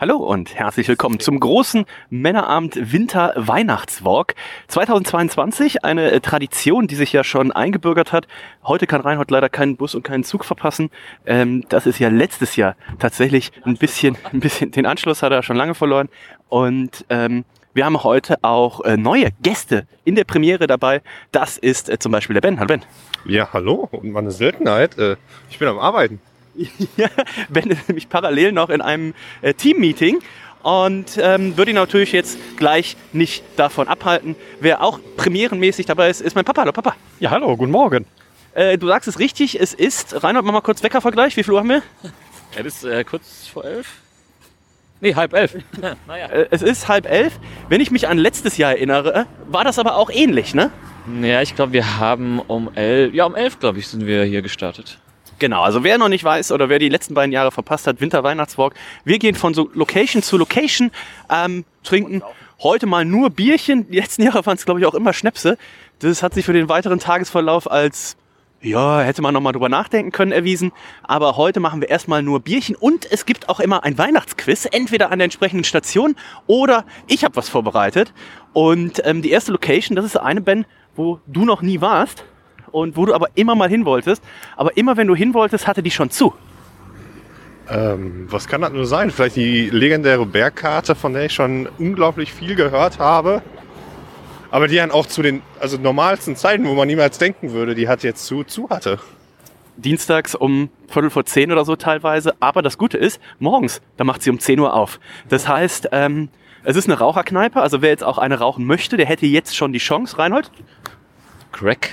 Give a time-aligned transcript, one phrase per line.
[0.00, 4.36] Hallo und herzlich willkommen zum großen Männerabend Winter Weihnachtswalk
[4.68, 5.84] 2022.
[5.84, 8.28] Eine äh, Tradition, die sich ja schon eingebürgert hat.
[8.62, 10.90] Heute kann Reinhold leider keinen Bus und keinen Zug verpassen.
[11.26, 15.42] Ähm, das ist ja letztes Jahr tatsächlich ein bisschen, ein bisschen, den Anschluss hat er
[15.42, 16.08] schon lange verloren.
[16.48, 21.02] Und ähm, wir haben heute auch äh, neue Gäste in der Premiere dabei.
[21.32, 22.60] Das ist äh, zum Beispiel der Ben.
[22.60, 22.84] Hallo Ben.
[23.24, 23.88] Ja, hallo.
[23.90, 24.96] Und meine Seltenheit.
[25.50, 26.20] Ich bin am Arbeiten.
[26.96, 27.08] Ja,
[27.48, 30.20] Ben ist nämlich parallel noch in einem äh, Team-Meeting
[30.62, 34.34] und ähm, würde ihn natürlich jetzt gleich nicht davon abhalten.
[34.60, 36.62] Wer auch premierenmäßig dabei ist, ist mein Papa.
[36.62, 36.96] Hallo Papa.
[37.20, 38.06] Ja, hallo, guten Morgen.
[38.54, 41.36] Äh, du sagst es richtig, es ist, Reinhold, mach mal kurz Weckervergleich.
[41.36, 41.82] Wie viel Uhr haben wir?
[42.56, 43.86] Es ist äh, kurz vor elf.
[45.00, 45.56] Nee, halb elf.
[46.08, 46.26] naja.
[46.26, 47.38] Äh, es ist halb elf.
[47.68, 50.70] Wenn ich mich an letztes Jahr erinnere, war das aber auch ähnlich, ne?
[51.22, 54.42] Ja, ich glaube, wir haben um elf, ja um elf, glaube ich, sind wir hier
[54.42, 54.98] gestartet.
[55.38, 58.24] Genau, also wer noch nicht weiß oder wer die letzten beiden Jahre verpasst hat, Winter
[58.24, 60.90] Weihnachtswalk, wir gehen von so Location zu Location,
[61.30, 62.22] ähm, trinken
[62.60, 63.88] heute mal nur Bierchen.
[63.88, 65.56] Die letzten Jahre waren es, glaube ich, auch immer Schnäpse.
[66.00, 68.16] Das hat sich für den weiteren Tagesverlauf als,
[68.60, 70.72] ja, hätte man nochmal drüber nachdenken können, erwiesen.
[71.04, 75.12] Aber heute machen wir erstmal nur Bierchen und es gibt auch immer ein Weihnachtsquiz, entweder
[75.12, 76.16] an der entsprechenden Station
[76.48, 78.12] oder ich habe was vorbereitet.
[78.52, 80.66] Und ähm, die erste Location, das ist eine, Ben,
[80.96, 82.24] wo du noch nie warst
[82.68, 84.22] und wo du aber immer mal hin wolltest.
[84.56, 86.34] Aber immer wenn du hin wolltest, hatte die schon zu.
[87.70, 89.10] Ähm, was kann das nur sein?
[89.10, 93.42] Vielleicht die legendäre Bergkarte, von der ich schon unglaublich viel gehört habe.
[94.50, 97.88] Aber die dann auch zu den also normalsten Zeiten, wo man niemals denken würde, die
[97.88, 98.98] hat jetzt zu, zu hatte.
[99.76, 102.34] Dienstags um Viertel vor zehn oder so teilweise.
[102.40, 104.98] Aber das Gute ist, morgens, da macht sie um 10 Uhr auf.
[105.28, 106.30] Das heißt, ähm,
[106.64, 107.60] es ist eine Raucherkneipe.
[107.60, 110.50] Also wer jetzt auch eine rauchen möchte, der hätte jetzt schon die Chance, Reinhold.
[111.52, 111.90] Crack.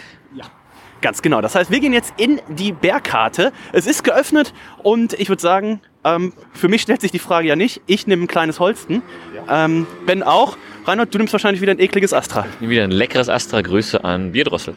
[1.02, 1.42] Ganz genau.
[1.42, 3.52] Das heißt, wir gehen jetzt in die Bergkarte.
[3.74, 7.56] Es ist geöffnet und ich würde sagen, ähm, für mich stellt sich die Frage ja
[7.56, 7.82] nicht.
[7.86, 9.02] Ich nehme ein kleines Holsten.
[9.50, 10.58] Ähm, ben auch.
[10.86, 12.46] Reinhold, du nimmst wahrscheinlich wieder ein ekliges Astra.
[12.56, 13.62] Ich nehme wieder ein leckeres Astra.
[13.62, 14.76] Grüße an Bierdrossel.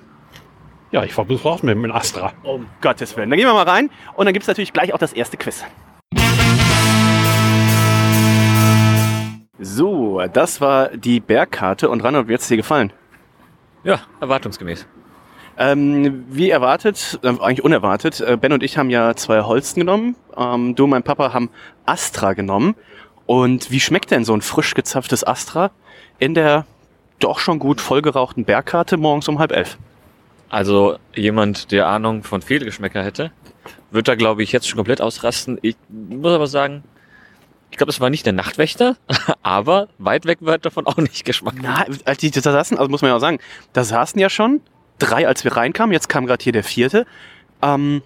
[0.90, 2.32] Ja, ich versuche auch mit dem Astra.
[2.42, 3.28] Um Gottes Willen.
[3.30, 5.64] Dann gehen wir mal rein und dann gibt es natürlich gleich auch das erste Quiz.
[9.60, 12.92] So, das war die Bergkarte und Reinhold, wie hat es dir gefallen?
[13.82, 14.86] Ja, erwartungsgemäß.
[15.60, 20.14] Ähm, wie erwartet, äh, eigentlich unerwartet, äh, Ben und ich haben ja zwei Holsten genommen.
[20.36, 21.50] Ähm, du und mein Papa haben
[21.84, 22.76] Astra genommen.
[23.26, 25.72] Und wie schmeckt denn so ein frisch gezapftes Astra
[26.20, 26.64] in der
[27.18, 29.78] doch schon gut vollgerauchten Bergkarte morgens um halb elf?
[30.48, 33.32] Also jemand, der Ahnung von Fehlgeschmäcker hätte,
[33.90, 35.58] wird da, glaube ich, jetzt schon komplett ausrasten.
[35.62, 36.84] Ich muss aber sagen,
[37.72, 38.96] ich glaube, es war nicht der Nachtwächter,
[39.42, 41.54] aber weit weg wird davon auch nicht Geschmack.
[41.60, 43.40] Na, als die da saßen, also muss man ja auch sagen,
[43.72, 44.60] da saßen ja schon
[44.98, 45.92] drei, als wir reinkamen.
[45.92, 47.06] Jetzt kam gerade hier der vierte.
[47.62, 48.02] Ähm,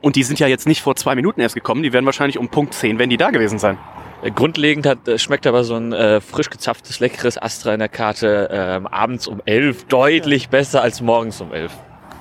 [0.00, 1.82] und die sind ja jetzt nicht vor zwei Minuten erst gekommen.
[1.82, 3.78] Die werden wahrscheinlich um Punkt 10, wenn die da gewesen sein.
[4.22, 7.88] Äh, Grundlegend hat, äh, schmeckt aber so ein äh, frisch gezapftes, leckeres Astra in der
[7.88, 11.72] Karte ähm, abends um elf deutlich besser als morgens um elf.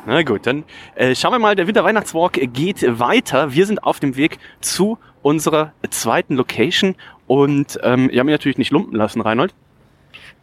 [0.06, 0.66] Na gut, dann
[0.96, 3.54] äh, schauen wir mal, der Winter-Weihnachtswalk geht weiter.
[3.54, 6.96] Wir sind auf dem Weg zu unserer zweiten Location
[7.26, 9.54] und ähm, wir haben ihn natürlich nicht lumpen lassen, Reinhold.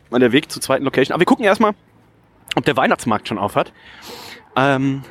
[0.08, 1.12] Mal der Weg zur zweiten Location.
[1.12, 1.74] Aber wir gucken erstmal,
[2.56, 3.72] ob der Weihnachtsmarkt schon auf hat.
[4.56, 5.02] Ähm,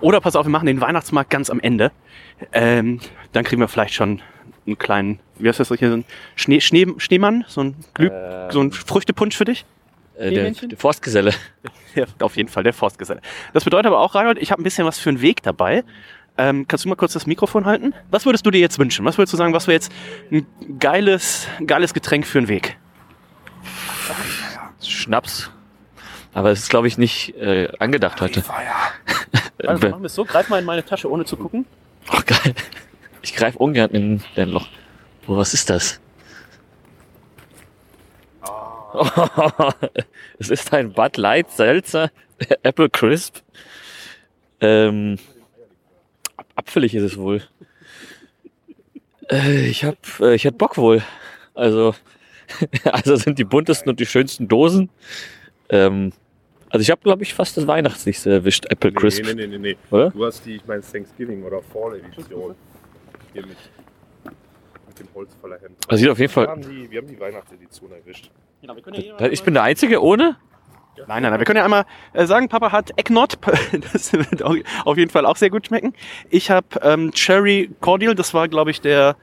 [0.00, 1.92] oder pass auf, wir machen den Weihnachtsmarkt ganz am Ende.
[2.52, 3.00] Ähm,
[3.32, 4.20] dann kriegen wir vielleicht schon
[4.66, 6.04] einen kleinen, wie heißt das hier, so ein
[6.36, 8.50] Schnee, Schnee, Schneemann, so ein, Glüh, Ähm.
[8.50, 9.64] so ein Früchtepunsch für dich.
[10.16, 11.32] Äh, der, der Forstgeselle.
[11.94, 13.20] Ja, auf jeden Fall, der Forstgeselle.
[13.52, 15.84] Das bedeutet aber auch, Reinhold, ich habe ein bisschen was für einen Weg dabei.
[16.38, 17.92] Ähm, kannst du mal kurz das Mikrofon halten?
[18.10, 19.04] Was würdest du dir jetzt wünschen?
[19.04, 19.92] Was würdest du sagen, was wäre jetzt
[20.30, 20.46] ein
[20.78, 22.78] geiles, geiles Getränk für einen Weg?
[24.82, 25.50] Schnaps.
[26.32, 28.42] Aber es ist, glaube ich, nicht äh, angedacht heute.
[29.58, 31.66] Also machen wir es so, greif mal in meine Tasche, ohne zu gucken.
[32.08, 32.54] Ach geil.
[33.22, 34.66] Ich greife ungern in dein Loch.
[35.26, 36.00] Oh, was ist das?
[40.38, 42.10] es ist ein Bud Light Seltzer
[42.62, 43.38] Apple Crisp.
[44.60, 45.18] Ähm,
[46.54, 47.42] apfelig ist es wohl.
[49.30, 51.02] Äh, ich hab, äh, ich hätte Bock wohl.
[51.54, 51.94] Also,
[52.84, 54.90] also sind die buntesten und die schönsten Dosen.
[55.68, 56.12] Ähm,
[56.72, 59.24] also ich habe, glaube ich, fast das Weihnachtslichste erwischt, Apple Crisp.
[59.24, 59.76] Nee, nee, nee, nee.
[59.90, 60.10] Oder?
[60.10, 62.54] Du hast die, ich meine Thanksgiving oder Fall Edition.
[63.32, 63.56] Hier mit
[64.88, 65.76] Mit dem Holz voller Hemd.
[65.88, 66.48] Das sieht auf jeden Wir Fall.
[66.48, 68.30] haben die, wir haben die Weihnachtsedition erwischt.
[69.30, 70.36] Ich bin der Einzige ohne?
[71.06, 71.38] Nein, nein, nein.
[71.40, 73.38] Wir können ja einmal äh, sagen, Papa hat Ecknot.
[73.92, 75.94] Das wird au- auf jeden Fall auch sehr gut schmecken.
[76.30, 78.14] Ich habe ähm, Cherry Cordial.
[78.14, 79.16] Das war, glaube ich, der,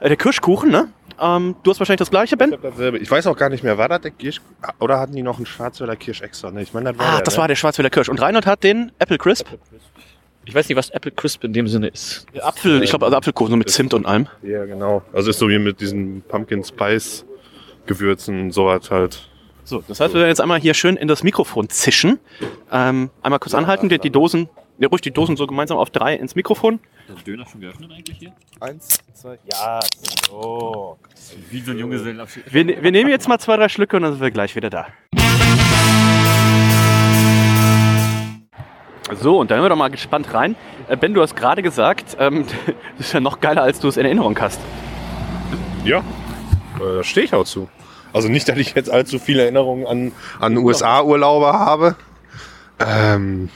[0.00, 0.92] äh, der Kirschkuchen, ne?
[1.20, 2.52] Ähm, du hast wahrscheinlich das gleiche, Ich, Ben?
[2.52, 2.98] hab dasselbe.
[2.98, 4.40] ich weiß auch gar nicht mehr, war das der Kirsch...
[4.78, 6.50] Oder hatten die noch einen Schwarzwälder Kirsch extra?
[6.50, 7.40] Ne, ich meine, das war Ah, der, das ne?
[7.40, 8.08] war der Schwarzwälder Kirsch.
[8.08, 9.46] Und Reinhold hat den Apple Crisp.
[10.46, 12.26] Ich weiß nicht, was Apple Crisp in dem Sinne ist.
[12.40, 14.26] Apfel, ich glaube, also Apfelkuchen so mit Zimt und allem.
[14.42, 15.02] Ja, genau.
[15.12, 17.24] Also ist so wie mit diesen Pumpkin Spice
[17.86, 19.28] Gewürzen, sowas halt.
[19.64, 22.18] So, das heißt, wir werden jetzt einmal hier schön in das Mikrofon zischen.
[22.72, 26.14] Ähm, einmal kurz anhalten, die, die Dosen, ja, ruhig die Dosen so gemeinsam auf drei
[26.14, 26.80] ins Mikrofon.
[27.10, 28.32] Der Döner schon geöffnet eigentlich hier?
[28.60, 29.80] Eins, zwei, ja,
[30.28, 30.96] so.
[31.50, 32.44] Wie so ein Junggesellenabschied.
[32.52, 34.70] Wir, ne- wir nehmen jetzt mal zwei, drei Schlücke und dann sind wir gleich wieder
[34.70, 34.86] da.
[39.20, 40.54] So, und dann hören wir doch mal gespannt rein.
[40.88, 42.46] Äh, Ben, du hast gerade gesagt, ähm,
[42.96, 44.60] das ist ja noch geiler, als du es in Erinnerung hast.
[45.84, 46.02] Ja, äh,
[46.96, 47.68] da stehe ich auch zu.
[48.12, 51.96] Also nicht, dass ich jetzt allzu viele Erinnerungen an, an USA-Urlaube habe.
[52.78, 53.50] Ähm,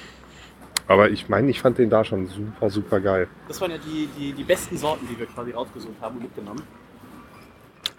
[0.87, 3.29] aber ich meine, ich fand den da schon super, super geil.
[3.49, 6.63] Das waren ja die, die, die besten Sorten, die wir quasi rausgesucht haben und mitgenommen.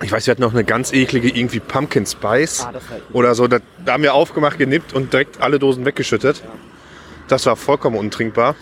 [0.04, 3.04] Ich weiß, wir hatten noch eine ganz eklige, irgendwie Pumpkin Spice Ah, das halt.
[3.14, 3.48] oder so.
[3.48, 6.44] Da, da haben wir aufgemacht, genippt und direkt alle Dosen weggeschüttet.
[7.28, 8.56] Das war vollkommen untrinkbar.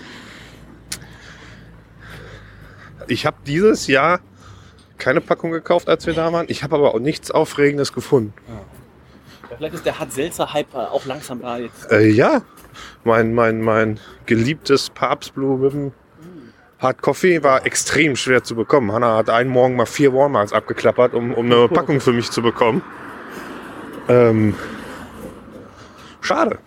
[3.08, 4.22] Ich habe dieses Jahr
[4.98, 6.46] keine Packung gekauft, als wir da waren.
[6.50, 8.34] Ich habe aber auch nichts Aufregendes gefunden.
[9.58, 11.92] Vielleicht ist der Hart-Selzer-Hype auch langsam da jetzt.
[11.92, 12.42] Äh, ja,
[13.04, 15.92] mein, mein, mein geliebtes Papstblue mit dem
[16.80, 18.92] Hard Coffee war extrem schwer zu bekommen.
[18.92, 22.42] Hanna hat einen Morgen mal vier Walmarts abgeklappert, um, um eine Packung für mich zu
[22.42, 22.82] bekommen.
[24.10, 24.54] Ähm,
[26.20, 26.60] schade.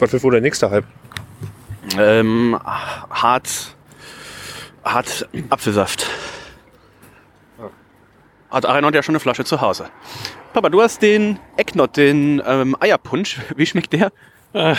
[0.00, 0.86] Was wird wohl der nächste Hype?
[1.96, 3.76] Ähm, hart,
[4.84, 6.10] hart Apfelsaft.
[8.50, 9.88] Hat Arnold ja schon eine Flasche zu Hause.
[10.52, 13.40] Papa, du hast den Ecknot, den ähm, Eierpunsch.
[13.56, 14.12] Wie schmeckt der?
[14.54, 14.74] Äh,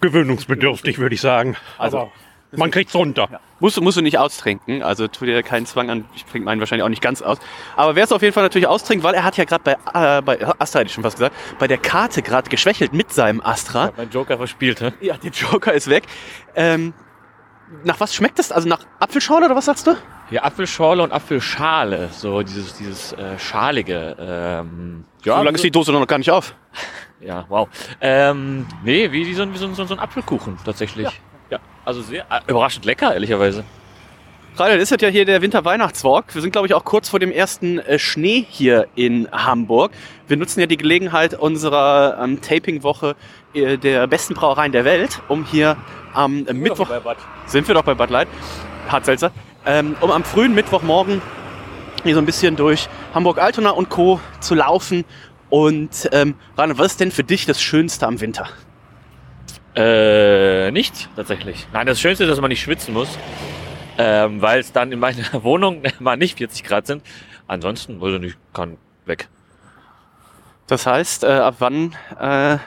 [0.00, 1.56] gewöhnungsbedürftig, würde ich sagen.
[1.76, 2.12] Also- Also,
[2.56, 3.28] man kriegt's runter.
[3.60, 6.04] Musst, du- musst du nicht austrinken, also tu dir keinen Zwang an.
[6.14, 7.38] Ich trinke meinen wahrscheinlich auch nicht ganz aus.
[7.76, 9.72] Aber wer es auf jeden Fall natürlich austrinkt, weil er hat ja gerade bei,
[10.18, 13.42] äh, bei Astra, hätte ich schon fast gesagt, bei der Karte gerade geschwächelt mit seinem
[13.42, 13.92] Astra.
[13.96, 14.92] Mein Joker verspielt, hä?
[15.00, 16.04] Ja, der Joker ist weg.
[16.54, 16.94] Ähm,
[17.84, 18.50] nach was schmeckt das?
[18.50, 19.96] Also nach Apfelschorle oder was sagst du?
[20.30, 22.08] Ja, Apfelschorle und Apfelschale.
[22.12, 24.16] So dieses, dieses äh, schalige.
[24.18, 26.54] Ähm, ja, so lange ist die Dose noch gar nicht auf.
[27.20, 27.68] Ja, wow.
[28.00, 31.08] Ähm, nee, wie, wie, so, ein- wie so, so, so ein Apfelkuchen tatsächlich.
[31.50, 33.64] Ja, also sehr äh, überraschend lecker, ehrlicherweise.
[34.56, 36.34] Reinhard, ist das ja hier der Winter-Weihnachtswalk.
[36.34, 39.92] Wir sind, glaube ich, auch kurz vor dem ersten äh, Schnee hier in Hamburg.
[40.26, 43.14] Wir nutzen ja die Gelegenheit unserer ähm, Taping-Woche
[43.54, 45.76] äh, der besten Brauereien der Welt, um hier
[46.12, 46.88] am äh, Mittwoch...
[47.46, 48.26] Sind wir doch bei Bud Light.
[48.88, 49.30] Hartselzer.
[49.64, 51.22] Ähm, um am frühen Mittwochmorgen
[52.02, 54.20] hier so ein bisschen durch Hamburg-Altona und Co.
[54.40, 55.04] zu laufen.
[55.50, 58.48] Und ähm, Reinhard, was ist denn für dich das Schönste am Winter?
[59.74, 61.66] Äh, nicht tatsächlich.
[61.72, 63.18] Nein, das Schönste ist, dass man nicht schwitzen muss.
[63.96, 67.02] Ähm, weil es dann in meiner Wohnung mal nicht 40 Grad sind.
[67.46, 69.28] Ansonsten, weiß ich nicht, kann weg.
[70.66, 72.58] Das heißt, äh, ab wann äh,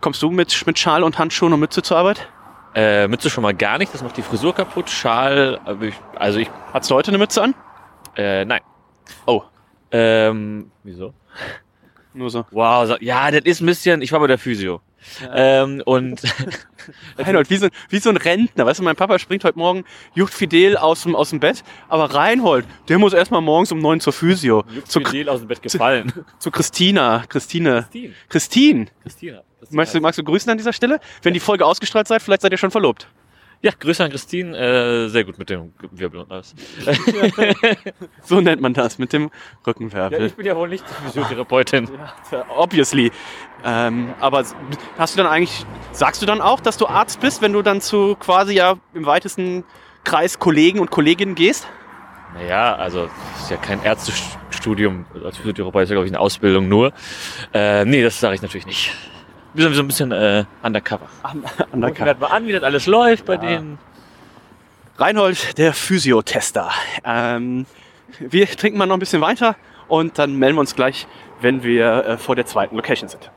[0.00, 2.28] kommst du mit, mit Schal und Handschuhen und Mütze zur Arbeit?
[2.74, 4.90] Äh, Mütze schon mal gar nicht, das macht die Frisur kaputt.
[4.90, 5.58] Schal,
[6.14, 7.54] also ich, Hast du heute eine Mütze an?
[8.16, 8.60] äh, nein.
[9.24, 9.42] Oh.
[9.90, 11.14] Ähm, wieso?
[12.16, 12.46] Nur so.
[12.50, 14.80] Wow, so, ja, das ist ein bisschen, ich war bei der Physio.
[15.34, 16.22] Ähm, und
[17.18, 18.64] Reinhold, wie so, wie so ein Rentner.
[18.64, 22.14] Weißt du, mein Papa springt heute Morgen jucht fidel aus dem, aus dem Bett, aber
[22.14, 24.64] Reinhold, der muss erstmal morgens um neun zur Physio.
[24.86, 26.10] Zu, Fidel aus dem Bett gefallen.
[26.38, 27.24] zu Christina.
[27.28, 27.86] Christine.
[27.90, 28.14] Christine.
[28.30, 28.86] Christine.
[29.02, 29.42] Christina.
[29.70, 31.00] Magst du, magst du grüßen an dieser Stelle?
[31.20, 33.08] Wenn die Folge ausgestrahlt seid, vielleicht seid ihr schon verlobt.
[33.62, 36.54] Ja, Grüße an Christine, äh, sehr gut mit dem Wirbel und alles.
[38.22, 39.30] So nennt man das, mit dem Ja,
[39.66, 40.26] Rückenwirbel.
[40.26, 41.88] ich bin ja wohl nicht die Physiotherapeutin.
[42.56, 43.10] Obviously.
[43.64, 44.44] Ähm, aber
[44.98, 47.80] hast du dann eigentlich, sagst du dann auch, dass du Arzt bist, wenn du dann
[47.80, 49.64] zu quasi ja im weitesten
[50.04, 51.66] Kreis Kollegen und Kolleginnen gehst?
[52.34, 53.08] Naja, also
[53.40, 56.92] ist ja kein Ärztestudium, als Physiotherapeut ist ja, glaube ich, eine Ausbildung nur.
[57.54, 58.92] Äh, nee, das sage ich natürlich nicht.
[59.56, 61.06] Wir sind so ein bisschen äh, undercover.
[61.22, 63.78] Gucken wir mal an, wie das alles läuft bei denen.
[64.98, 66.70] Reinhold, der Physiotester.
[67.02, 67.64] Ähm,
[68.18, 69.56] wir trinken mal noch ein bisschen weiter
[69.88, 71.06] und dann melden wir uns gleich,
[71.40, 73.30] wenn wir äh, vor der zweiten Location sind.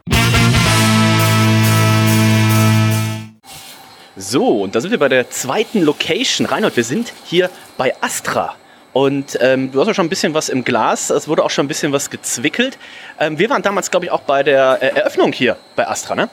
[4.17, 6.47] So, und da sind wir bei der zweiten Location.
[6.47, 8.55] Reinhold, wir sind hier bei Astra.
[8.93, 11.65] Und ähm, du hast ja schon ein bisschen was im Glas, es wurde auch schon
[11.65, 12.77] ein bisschen was gezwickelt.
[13.19, 16.29] Ähm, wir waren damals, glaube ich, auch bei der äh, Eröffnung hier bei Astra, ne?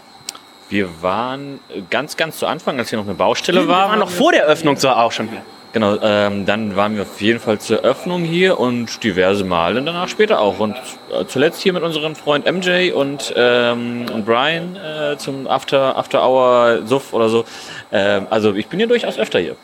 [0.68, 3.90] Wir waren äh, ganz, ganz zu Anfang, als hier noch eine Baustelle Wir war.
[3.90, 5.42] waren noch vor der Eröffnung so auch schon hier.
[5.72, 10.08] Genau, ähm, dann waren wir auf jeden Fall zur Öffnung hier und diverse Male danach
[10.08, 10.58] später auch.
[10.58, 10.74] Und
[11.12, 16.26] äh, zuletzt hier mit unserem Freund MJ und, ähm, und Brian äh, zum After, After
[16.26, 17.44] Hour Suff oder so.
[17.92, 19.56] Ähm, also ich bin hier durchaus öfter hier.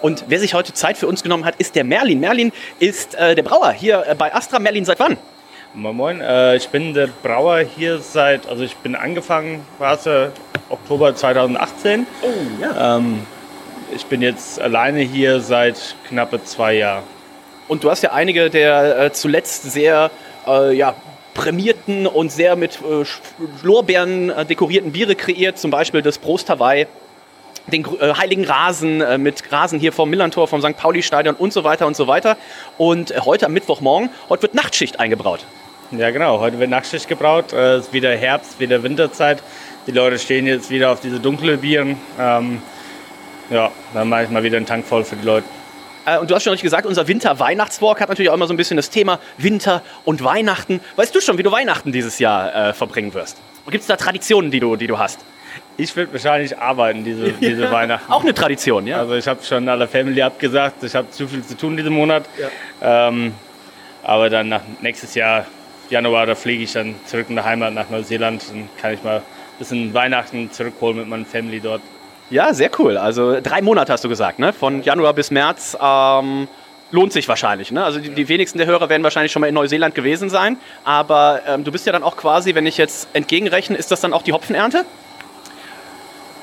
[0.00, 2.20] Und wer sich heute Zeit für uns genommen hat, ist der Merlin.
[2.20, 4.58] Merlin ist äh, der Brauer hier äh, bei Astra.
[4.58, 5.16] Merlin, seit wann?
[5.74, 10.06] Moin Moin, äh, ich bin der Brauer hier seit, also ich bin angefangen, war es
[10.06, 10.28] äh,
[10.68, 12.06] Oktober 2018.
[12.22, 12.26] Oh,
[12.60, 12.96] ja.
[12.96, 13.20] Ähm,
[13.94, 17.04] ich bin jetzt alleine hier seit knappe zwei Jahren.
[17.68, 20.10] Und du hast ja einige der äh, zuletzt sehr
[20.72, 20.94] ja,
[21.34, 22.78] prämierten und sehr mit
[23.62, 26.86] Lorbeeren dekorierten Biere kreiert, zum Beispiel das Prost Hawaii,
[27.66, 30.76] den äh, Heiligen Rasen äh, mit Rasen hier vom Millantor, vom St.
[30.76, 32.36] Pauli-Stadion und so weiter und so weiter.
[32.78, 35.44] Und äh, heute am Mittwochmorgen, heute wird Nachtschicht eingebraut.
[35.92, 39.42] Ja genau, heute wird Nachtschicht gebraut, äh, es ist wieder Herbst, wieder Winterzeit.
[39.86, 41.96] Die Leute stehen jetzt wieder auf diese dunklen Bieren.
[42.18, 42.62] Ähm,
[43.50, 45.46] ja, dann mache ich mal wieder einen Tank voll für die Leute.
[46.06, 48.56] Äh, Und du hast schon richtig gesagt, unser Winter-Weihnachtswalk hat natürlich auch immer so ein
[48.56, 50.80] bisschen das Thema Winter und Weihnachten.
[50.96, 53.38] Weißt du schon, wie du Weihnachten dieses Jahr äh, verbringen wirst?
[53.68, 55.20] Gibt es da Traditionen, die du, die du hast?
[55.76, 58.12] Ich würde wahrscheinlich arbeiten diese, diese Weihnachten.
[58.12, 58.98] Auch eine Tradition, ja?
[58.98, 62.24] Also ich habe schon aller Family abgesagt, ich habe zu viel zu tun diesen Monat.
[62.82, 63.34] Ähm,
[64.02, 65.46] aber dann nach nächstes Jahr,
[65.88, 68.42] Januar, da fliege ich dann zurück in die Heimat nach Neuseeland.
[68.50, 69.22] Dann kann ich mal ein
[69.58, 71.82] bisschen Weihnachten zurückholen mit meiner Family dort.
[72.30, 72.96] Ja, sehr cool.
[72.96, 74.52] Also drei Monate hast du gesagt, ne?
[74.52, 75.76] Von Januar bis März.
[75.80, 76.46] Ähm,
[76.92, 77.70] lohnt sich wahrscheinlich.
[77.70, 77.84] Ne?
[77.84, 80.56] Also die, die wenigsten der Hörer werden wahrscheinlich schon mal in Neuseeland gewesen sein.
[80.84, 84.12] Aber ähm, du bist ja dann auch quasi, wenn ich jetzt entgegenrechne, ist das dann
[84.12, 84.84] auch die Hopfenernte?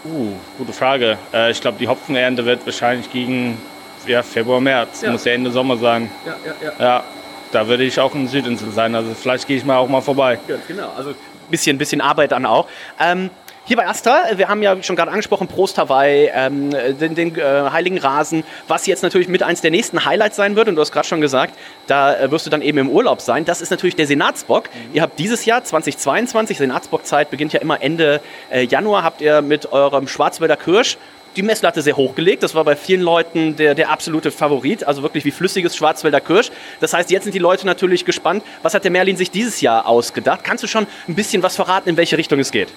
[0.09, 1.17] Uh, gute Frage.
[1.33, 3.57] Äh, ich glaube, die Hopfenernte wird wahrscheinlich gegen
[4.05, 5.01] ja, Februar, März.
[5.01, 5.11] Ja.
[5.11, 6.09] Muss ja Ende Sommer sein.
[6.25, 6.85] Ja, ja, ja.
[6.85, 7.03] Ja,
[7.51, 8.95] da würde ich auch in Südinsel sein.
[8.95, 10.39] Also vielleicht gehe ich mal auch mal vorbei.
[10.47, 10.91] Ja, genau.
[10.95, 11.13] Also
[11.49, 12.67] bisschen, bisschen Arbeit dann auch.
[12.99, 13.29] Ähm,
[13.67, 17.69] hier bei Asta, wir haben ja schon gerade angesprochen, Prost Hawaii, ähm, den, den äh,
[17.69, 20.69] Heiligen Rasen, was jetzt natürlich mit eins der nächsten Highlights sein wird.
[20.69, 21.53] Und du hast gerade schon gesagt,
[21.85, 23.43] da äh, wirst du dann eben im Urlaub sein.
[23.43, 24.69] Das ist natürlich der Senatsbock.
[24.93, 29.69] Ihr habt dieses Jahr 2022, Senatsbockzeit beginnt ja immer Ende äh, Januar, habt ihr mit
[29.73, 30.97] eurem Schwarzwälder Kirsch
[31.35, 32.43] die Messlatte sehr hochgelegt.
[32.43, 36.51] Das war bei vielen Leuten der, der absolute Favorit, also wirklich wie flüssiges Schwarzwälder Kirsch.
[36.79, 39.87] Das heißt, jetzt sind die Leute natürlich gespannt, was hat der Merlin sich dieses Jahr
[39.87, 40.45] ausgedacht?
[40.45, 42.69] Kannst du schon ein bisschen was verraten, in welche Richtung es geht?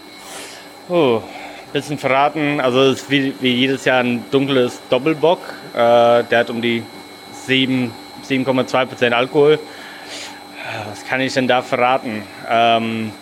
[0.91, 1.23] Oh,
[1.73, 2.61] bisschen verraten.
[2.61, 5.39] Also es ist wie, wie jedes Jahr ein dunkles Doppelbock.
[5.73, 5.77] Äh,
[6.25, 6.83] der hat um die
[7.47, 7.93] 7
[8.29, 9.55] 7,2 Prozent Alkohol.
[9.55, 12.23] Äh, Was kann ich denn da verraten?
[12.49, 13.13] Ähm,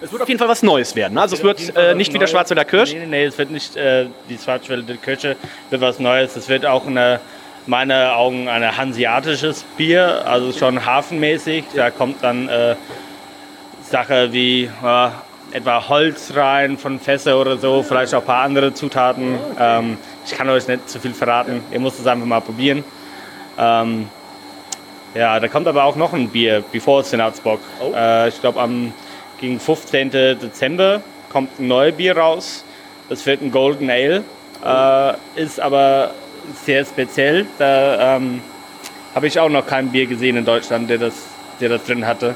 [0.00, 1.18] Es wird auf jeden Fall was Neues werden.
[1.18, 2.92] Also es wird äh, nicht wieder Schwarzwälder Kirsch.
[2.94, 5.36] Nee, nee, es wird nicht äh, die Schwarzwälder Kirsche,
[5.68, 6.34] wird was Neues.
[6.36, 7.20] Es wird auch eine,
[7.66, 11.64] meine Augen ein hanseatisches Bier, also schon hafenmäßig.
[11.74, 12.74] Da kommt dann äh,
[13.82, 15.08] Sache wie äh,
[15.54, 19.38] etwa Holz rein von Fässer oder so, vielleicht auch ein paar andere Zutaten.
[19.58, 19.96] Ähm,
[20.26, 22.82] ich kann euch nicht zu viel verraten, ihr müsst es einfach mal probieren.
[23.56, 24.08] Ähm,
[25.14, 27.60] ja, da kommt aber auch noch ein Bier, Before Senatsbock.
[27.94, 28.92] Äh, ich glaube, am
[29.38, 30.10] gegen 15.
[30.10, 32.64] Dezember kommt ein neues Bier raus.
[33.08, 34.24] Das wird ein Golden Ale.
[34.64, 36.10] Äh, ist aber
[36.64, 37.46] sehr speziell.
[37.58, 38.42] Da ähm,
[39.14, 41.14] habe ich auch noch kein Bier gesehen in Deutschland, der das,
[41.60, 42.34] der das drin hatte.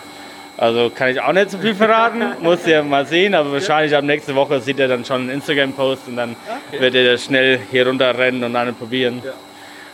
[0.58, 2.20] Also kann ich auch nicht so viel verraten.
[2.40, 6.08] Muss ihr mal sehen, aber wahrscheinlich ab nächste Woche sieht er dann schon einen Instagram-Post
[6.08, 6.34] und dann
[6.72, 9.22] wird er schnell hier runterrennen und einen probieren.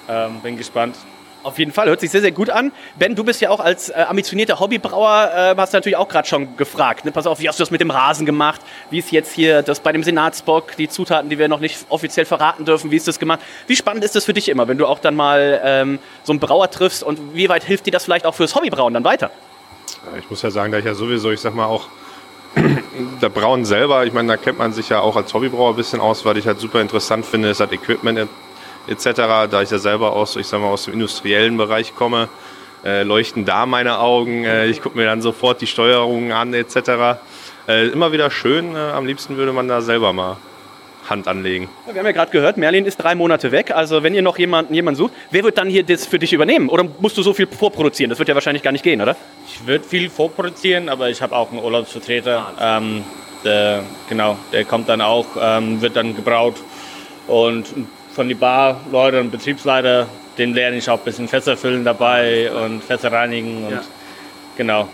[0.08, 0.96] Ähm, bin gespannt.
[1.42, 2.72] Auf jeden Fall, hört sich sehr, sehr gut an.
[2.98, 6.26] Ben, du bist ja auch als äh, ambitionierter Hobbybrauer, äh, hast du natürlich auch gerade
[6.26, 7.04] schon gefragt.
[7.04, 7.12] Ne?
[7.12, 8.62] Pass auf, wie hast du das mit dem Rasen gemacht?
[8.88, 12.24] Wie ist jetzt hier das bei dem Senatsbock, die Zutaten, die wir noch nicht offiziell
[12.24, 13.40] verraten dürfen, wie ist das gemacht?
[13.66, 16.40] Wie spannend ist das für dich immer, wenn du auch dann mal ähm, so einen
[16.40, 19.30] Brauer triffst und wie weit hilft dir das vielleicht auch fürs Hobbybrauen dann weiter?
[20.12, 21.88] Ja, Ich muss ja sagen, da ich ja sowieso, ich sag mal auch,
[23.22, 26.00] der Brauen selber, ich meine, da kennt man sich ja auch als Hobbybrauer ein bisschen
[26.00, 28.28] aus, weil ich halt super interessant finde, ist das Equipment et-
[28.86, 29.12] etc.,
[29.50, 32.28] da ich ja selber aus, ich sag mal, aus dem industriellen Bereich komme,
[32.84, 37.18] äh, leuchten da meine Augen, äh, ich gucke mir dann sofort die Steuerungen an etc.
[37.66, 40.36] Äh, immer wieder schön, äh, am liebsten würde man da selber mal
[41.08, 41.68] Hand anlegen.
[41.86, 43.70] Ja, Wir haben ja gerade gehört, Merlin ist drei Monate weg.
[43.70, 46.68] Also wenn ihr noch jemanden, jemanden sucht, wer wird dann hier das für dich übernehmen?
[46.68, 48.10] Oder musst du so viel vorproduzieren?
[48.10, 49.16] Das wird ja wahrscheinlich gar nicht gehen, oder?
[49.46, 52.52] Ich würde viel vorproduzieren, aber ich habe auch einen Urlaubsvertreter.
[52.60, 53.04] Ähm,
[53.44, 56.56] der, genau, der kommt dann auch, ähm, wird dann gebraut.
[57.26, 57.66] Und
[58.14, 60.06] von die Barleute und Betriebsleiter,
[60.38, 63.64] den lerne ich auch ein bisschen Fässer füllen dabei und Fässer reinigen.
[63.66, 63.82] Und Ja.
[64.56, 64.88] Genau.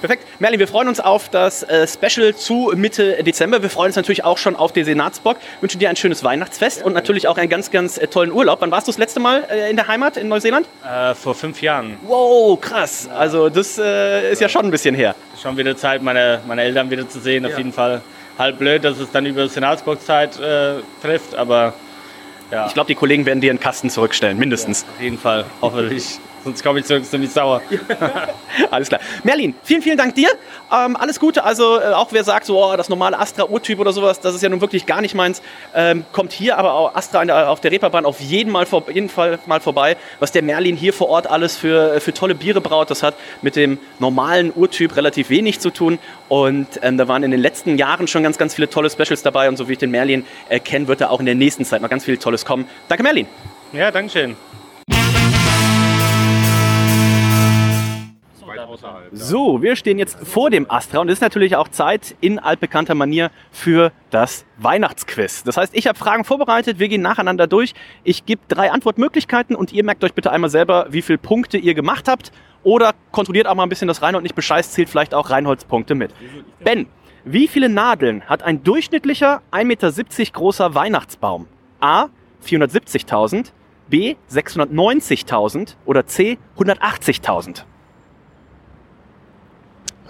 [0.00, 0.24] Perfekt.
[0.38, 3.62] Merlin, wir freuen uns auf das äh, Special zu Mitte Dezember.
[3.62, 5.38] Wir freuen uns natürlich auch schon auf den Senatsbock.
[5.60, 8.60] Wünschen dir ein schönes Weihnachtsfest und natürlich auch einen ganz, ganz äh, tollen Urlaub.
[8.60, 10.66] Wann warst du das letzte Mal äh, in der Heimat in Neuseeland?
[10.84, 11.96] Äh, vor fünf Jahren.
[12.06, 13.08] Wow, krass.
[13.12, 15.14] Also das äh, ist ja schon ein bisschen her.
[15.42, 17.44] Schon wieder Zeit, meine, meine Eltern wieder zu sehen.
[17.44, 18.00] Auf jeden Fall
[18.38, 21.74] halb blöd, dass es dann über Senatsbockzeit äh, trifft, aber
[22.52, 22.66] Ja.
[22.66, 24.86] Ich glaube, die Kollegen werden dir einen Kasten zurückstellen, mindestens.
[24.96, 26.18] Auf jeden Fall, hoffentlich.
[26.48, 27.60] Sonst komme ich zurück, ziemlich sauer.
[28.70, 29.02] Alles klar.
[29.22, 30.30] Merlin, vielen, vielen Dank dir.
[30.72, 31.44] Ähm, alles Gute.
[31.44, 34.48] Also äh, auch wer sagt, so oh, das normale Astra-Urtyp oder sowas, das ist ja
[34.48, 35.42] nun wirklich gar nicht meins,
[35.74, 39.10] ähm, kommt hier aber auch Astra der, auf der Reeperbahn auf jeden, mal vor, jeden
[39.10, 39.98] Fall mal vorbei.
[40.20, 43.54] Was der Merlin hier vor Ort alles für, für tolle Biere braut, das hat mit
[43.54, 45.98] dem normalen Urtyp relativ wenig zu tun.
[46.30, 49.50] Und ähm, da waren in den letzten Jahren schon ganz, ganz viele tolle Specials dabei.
[49.50, 51.82] Und so wie ich den Merlin äh, kenne, wird da auch in der nächsten Zeit
[51.82, 52.66] noch ganz viel Tolles kommen.
[52.88, 53.26] Danke, Merlin.
[53.74, 54.34] Ja, Dankeschön.
[59.12, 62.94] So, wir stehen jetzt vor dem Astra und es ist natürlich auch Zeit in altbekannter
[62.94, 65.42] Manier für das Weihnachtsquiz.
[65.44, 67.74] Das heißt, ich habe Fragen vorbereitet, wir gehen nacheinander durch.
[68.04, 71.74] Ich gebe drei Antwortmöglichkeiten und ihr merkt euch bitte einmal selber, wie viele Punkte ihr
[71.74, 72.30] gemacht habt.
[72.62, 75.94] Oder kontrolliert auch mal ein bisschen, dass Reinhold nicht bescheißt, zählt vielleicht auch Reinholds Punkte
[75.94, 76.12] mit.
[76.60, 76.86] Ben,
[77.24, 81.46] wie viele Nadeln hat ein durchschnittlicher 1,70 Meter großer Weihnachtsbaum?
[81.80, 82.08] A.
[82.44, 83.52] 470.000,
[83.88, 84.16] B.
[84.30, 86.38] 690.000 oder C.
[86.58, 87.64] 180.000?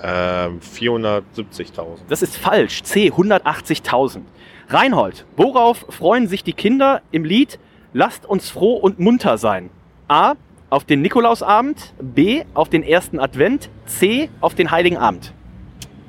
[0.02, 1.98] Ähm, 470.000.
[2.08, 2.82] Das ist falsch.
[2.82, 3.10] C.
[3.10, 4.20] 180.000.
[4.68, 7.58] Reinhold, worauf freuen sich die Kinder im Lied
[7.94, 9.70] Lasst uns froh und munter sein?
[10.08, 10.34] A.
[10.70, 11.94] Auf den Nikolausabend.
[12.00, 12.44] B.
[12.52, 13.70] Auf den ersten Advent.
[13.86, 14.28] C.
[14.40, 15.32] Auf den Heiligen Abend.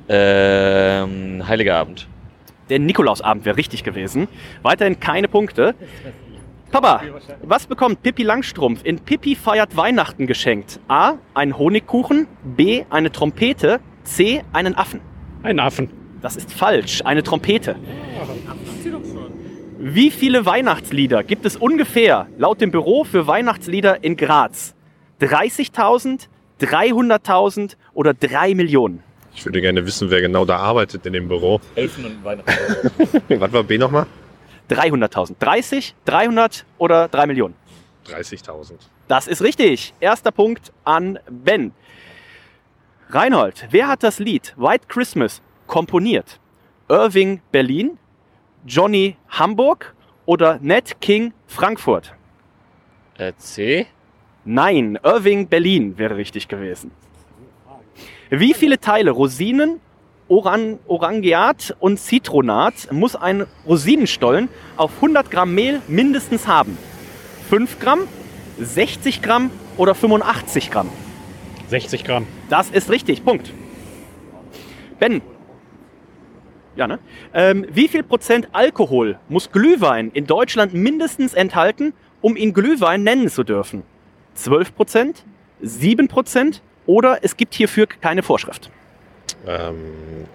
[0.08, 2.06] Ähm, Heiliger Abend.
[2.68, 4.28] Der Nikolausabend wäre richtig gewesen.
[4.62, 5.74] Weiterhin keine Punkte.
[6.70, 7.02] Papa,
[7.42, 10.78] was bekommt Pippi Langstrumpf in Pippi feiert Weihnachten geschenkt?
[10.86, 11.14] A.
[11.34, 12.28] Einen Honigkuchen.
[12.44, 12.84] B.
[12.90, 13.80] Eine Trompete.
[14.04, 14.44] C.
[14.52, 15.00] Einen Affen.
[15.42, 15.90] Ein Affen.
[16.22, 17.02] Das ist falsch.
[17.04, 17.74] Eine Trompete.
[19.78, 24.74] Wie viele Weihnachtslieder gibt es ungefähr laut dem Büro für Weihnachtslieder in Graz?
[25.20, 26.28] 30.000,
[26.60, 29.02] 300.000 oder 3 Millionen?
[29.34, 31.60] Ich würde gerne wissen, wer genau da arbeitet in dem Büro.
[31.74, 32.52] Elfen und Weihnachten.
[33.40, 34.06] Was war B nochmal?
[34.70, 35.36] 300.000.
[35.38, 37.54] 30, 300 oder 3 Millionen?
[38.06, 38.74] 30.000.
[39.08, 39.94] Das ist richtig.
[40.00, 41.72] Erster Punkt an Ben.
[43.10, 46.38] Reinhold, wer hat das Lied White Christmas komponiert?
[46.88, 47.98] Irving Berlin,
[48.66, 49.94] Johnny Hamburg
[50.26, 52.14] oder Nat King Frankfurt?
[53.18, 53.86] Äh, C.
[54.44, 56.92] Nein, Irving Berlin wäre richtig gewesen.
[58.30, 59.80] Wie viele Teile Rosinen,
[60.30, 66.78] Oran Orangeat und Zitronat muss ein Rosinenstollen auf 100 Gramm Mehl mindestens haben?
[67.48, 68.02] 5 Gramm,
[68.60, 70.88] 60 Gramm oder 85 Gramm?
[71.66, 72.28] 60 Gramm.
[72.48, 73.52] Das ist richtig, Punkt.
[75.00, 75.20] Ben.
[76.76, 77.00] Ja, ne?
[77.34, 83.28] Ähm, wie viel Prozent Alkohol muss Glühwein in Deutschland mindestens enthalten, um ihn Glühwein nennen
[83.30, 83.82] zu dürfen?
[84.34, 85.24] 12 Prozent,
[85.60, 88.70] 7 Prozent oder es gibt hierfür keine Vorschrift?
[89.46, 90.26] Ähm,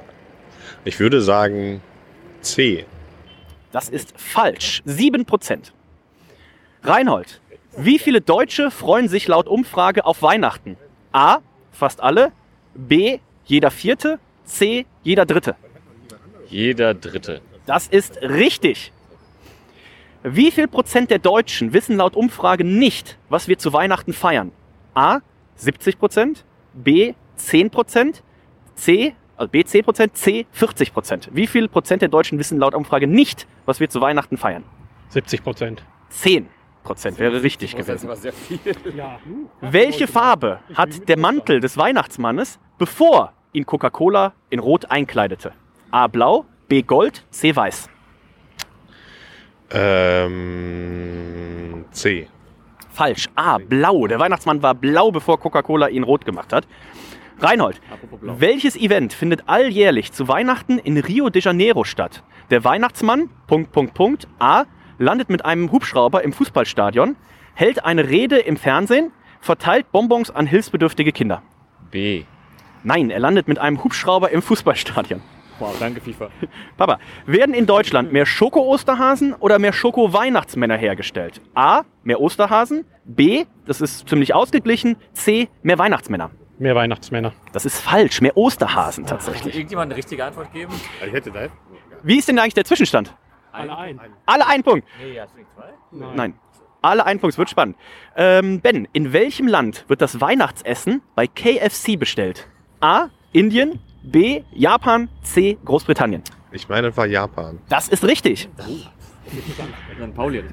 [0.84, 1.82] ich würde sagen
[2.42, 2.86] C.
[3.72, 4.82] Das ist falsch.
[4.86, 5.74] 7 Prozent.
[6.84, 7.42] Reinhold,
[7.78, 10.78] wie viele Deutsche freuen sich laut Umfrage auf Weihnachten?
[11.12, 11.40] A.
[11.72, 12.32] Fast alle.
[12.74, 13.20] B.
[13.46, 14.20] Jeder Vierte.
[14.46, 14.86] C.
[15.04, 15.56] Jeder Dritte.
[16.48, 17.42] Jeder Dritte.
[17.66, 18.94] Das ist richtig.
[20.24, 24.52] Wie viel Prozent der Deutschen wissen laut Umfrage nicht, was wir zu Weihnachten feiern?
[24.94, 25.20] A.
[25.56, 26.46] 70 Prozent.
[26.74, 27.14] B.
[27.36, 28.24] 10 Prozent.
[28.76, 29.16] C.
[29.38, 30.16] Also B 10 Prozent.
[30.18, 30.46] C.
[30.52, 31.30] 40 Prozent.
[31.34, 34.64] Wie viel Prozent der Deutschen wissen laut Umfrage nicht, was wir zu Weihnachten feiern?
[35.10, 35.84] 70 Prozent.
[36.10, 36.48] 10
[36.84, 38.08] Prozent wäre richtig gewesen.
[38.08, 38.60] war sehr viel.
[38.96, 39.20] Ja.
[39.62, 45.54] Welche Farbe hat der Mantel des Weihnachtsmannes, bevor ihn Coca-Cola in Rot einkleidete?
[45.92, 46.08] A.
[46.08, 46.46] Blau.
[46.68, 46.82] B.
[46.84, 47.26] Gold.
[47.32, 47.56] C.
[47.56, 47.90] Weiß.
[50.56, 52.28] Ähm, C.
[52.92, 53.28] Falsch.
[53.36, 53.58] A.
[53.58, 54.08] Blau.
[54.08, 56.68] Der Weihnachtsmann war blau, bevor Coca-Cola ihn rot gemacht hat.
[57.40, 57.82] Reinhold,
[58.22, 62.24] welches Event findet alljährlich zu Weihnachten in Rio de Janeiro statt?
[62.50, 64.64] Der Weihnachtsmann, Punkt, Punkt, Punkt, A,
[65.00, 67.18] landet mit einem Hubschrauber im Fußballstadion,
[67.54, 71.42] hält eine Rede im Fernsehen, verteilt Bonbons an hilfsbedürftige Kinder.
[71.92, 72.24] B.
[72.84, 75.22] Nein, er landet mit einem Hubschrauber im Fußballstadion.
[75.60, 76.30] Wow, danke FIFA.
[76.78, 81.42] Papa, werden in Deutschland mehr Schoko-Osterhasen oder mehr Schoko-Weihnachtsmänner hergestellt?
[81.54, 86.32] A, mehr Osterhasen, B, das ist ziemlich ausgeglichen, C, mehr Weihnachtsmänner.
[86.58, 87.34] Mehr Weihnachtsmänner.
[87.52, 89.56] Das ist falsch, mehr Osterhasen tatsächlich.
[89.56, 90.74] Irgendjemand eine richtige Antwort geben?
[91.06, 91.48] Ich hätte da.
[92.04, 93.14] Wie ist denn eigentlich der Zwischenstand?
[93.52, 94.00] Alle ein.
[94.26, 94.88] Alle ein Punkt.
[95.02, 96.16] Nee, hast du nicht zwei?
[96.16, 96.34] Nein.
[96.82, 97.78] Alle ein Punkt, es wird spannend.
[98.16, 102.48] Ähm, ben, in welchem Land wird das Weihnachtsessen bei KFC bestellt?
[102.80, 103.08] A.
[103.32, 104.44] Indien, B.
[104.54, 105.58] Japan, C.
[105.66, 106.22] Großbritannien.
[106.52, 107.60] Ich meine, das war Japan.
[107.70, 108.50] Das ist richtig.
[108.56, 108.86] Pauli.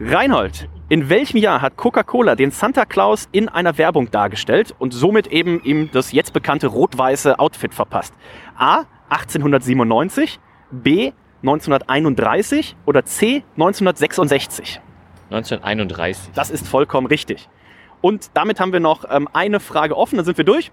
[0.01, 5.27] Reinhold, in welchem Jahr hat Coca-Cola den Santa Claus in einer Werbung dargestellt und somit
[5.27, 8.15] eben ihm das jetzt bekannte rot-weiße Outfit verpasst?
[8.57, 8.85] A.
[9.11, 11.13] 1897, B.
[11.43, 13.45] 1931 oder C.
[13.55, 14.81] 1966?
[15.31, 16.31] 1931.
[16.35, 17.49] Das ist vollkommen richtig.
[18.01, 20.73] Und damit haben wir noch ähm, eine Frage offen, dann sind wir durch.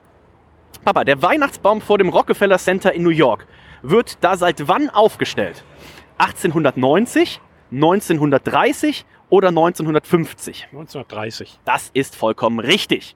[0.84, 3.48] Papa, der Weihnachtsbaum vor dem Rockefeller Center in New York
[3.82, 5.64] wird da seit wann aufgestellt?
[6.18, 10.68] 1890, 1930 oder 1950?
[10.72, 11.60] 1930.
[11.66, 13.16] Das ist vollkommen richtig.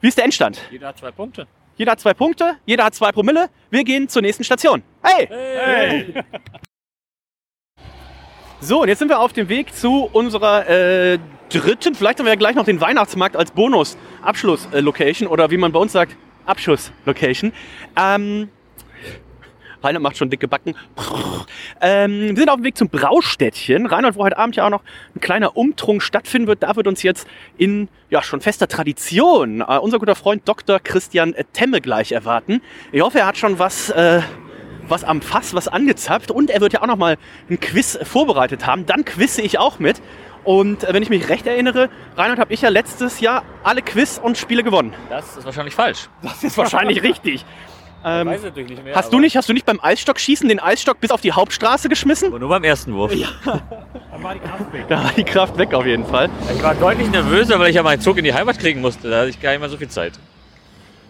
[0.00, 0.60] Wie ist der Endstand?
[0.70, 1.46] Jeder hat zwei Punkte.
[1.76, 3.48] Jeder hat zwei Punkte, jeder hat zwei Promille.
[3.70, 4.82] Wir gehen zur nächsten Station.
[5.02, 5.26] Hey!
[5.28, 6.14] Hey!
[8.60, 11.18] So, und jetzt sind wir auf dem Weg zu unserer äh,
[11.50, 15.80] dritten, vielleicht haben wir ja gleich noch den Weihnachtsmarkt als Bonus-Abschluss-Location oder wie man bei
[15.80, 16.16] uns sagt,
[16.46, 17.52] Abschuss-Location.
[17.96, 18.48] Ähm,
[19.84, 20.74] Reinhard macht schon dicke Backen.
[21.80, 23.86] Ähm, wir sind auf dem Weg zum Braustädtchen.
[23.86, 24.82] Reinhard, wo heute Abend ja auch noch
[25.14, 27.26] ein kleiner Umtrunk stattfinden wird, da wird uns jetzt
[27.58, 30.80] in ja, schon fester Tradition äh, unser guter Freund Dr.
[30.80, 32.62] Christian Temme gleich erwarten.
[32.92, 34.22] Ich hoffe, er hat schon was, äh,
[34.88, 37.16] was am Fass, was angezapft und er wird ja auch noch mal
[37.50, 38.86] ein Quiz vorbereitet haben.
[38.86, 40.00] Dann quizze ich auch mit.
[40.44, 44.20] Und äh, wenn ich mich recht erinnere, Reinhard, habe ich ja letztes Jahr alle Quiz
[44.22, 44.94] und Spiele gewonnen.
[45.08, 46.08] Das ist wahrscheinlich falsch.
[46.22, 47.44] Das ist wahrscheinlich richtig.
[48.06, 51.00] Ähm, Weiß natürlich nicht mehr, hast du nicht, hast du nicht beim Eisstockschießen den Eisstock
[51.00, 52.28] bis auf die Hauptstraße geschmissen?
[52.28, 53.12] Aber nur beim ersten Wurf.
[53.44, 54.84] Dann war die Kraft weg.
[54.88, 56.28] Da war die Kraft weg auf jeden Fall.
[56.54, 59.08] Ich war deutlich nervöser, weil ich ja meinen Zug in die Heimat kriegen musste.
[59.08, 60.12] Da hatte ich gar nicht mehr so viel Zeit.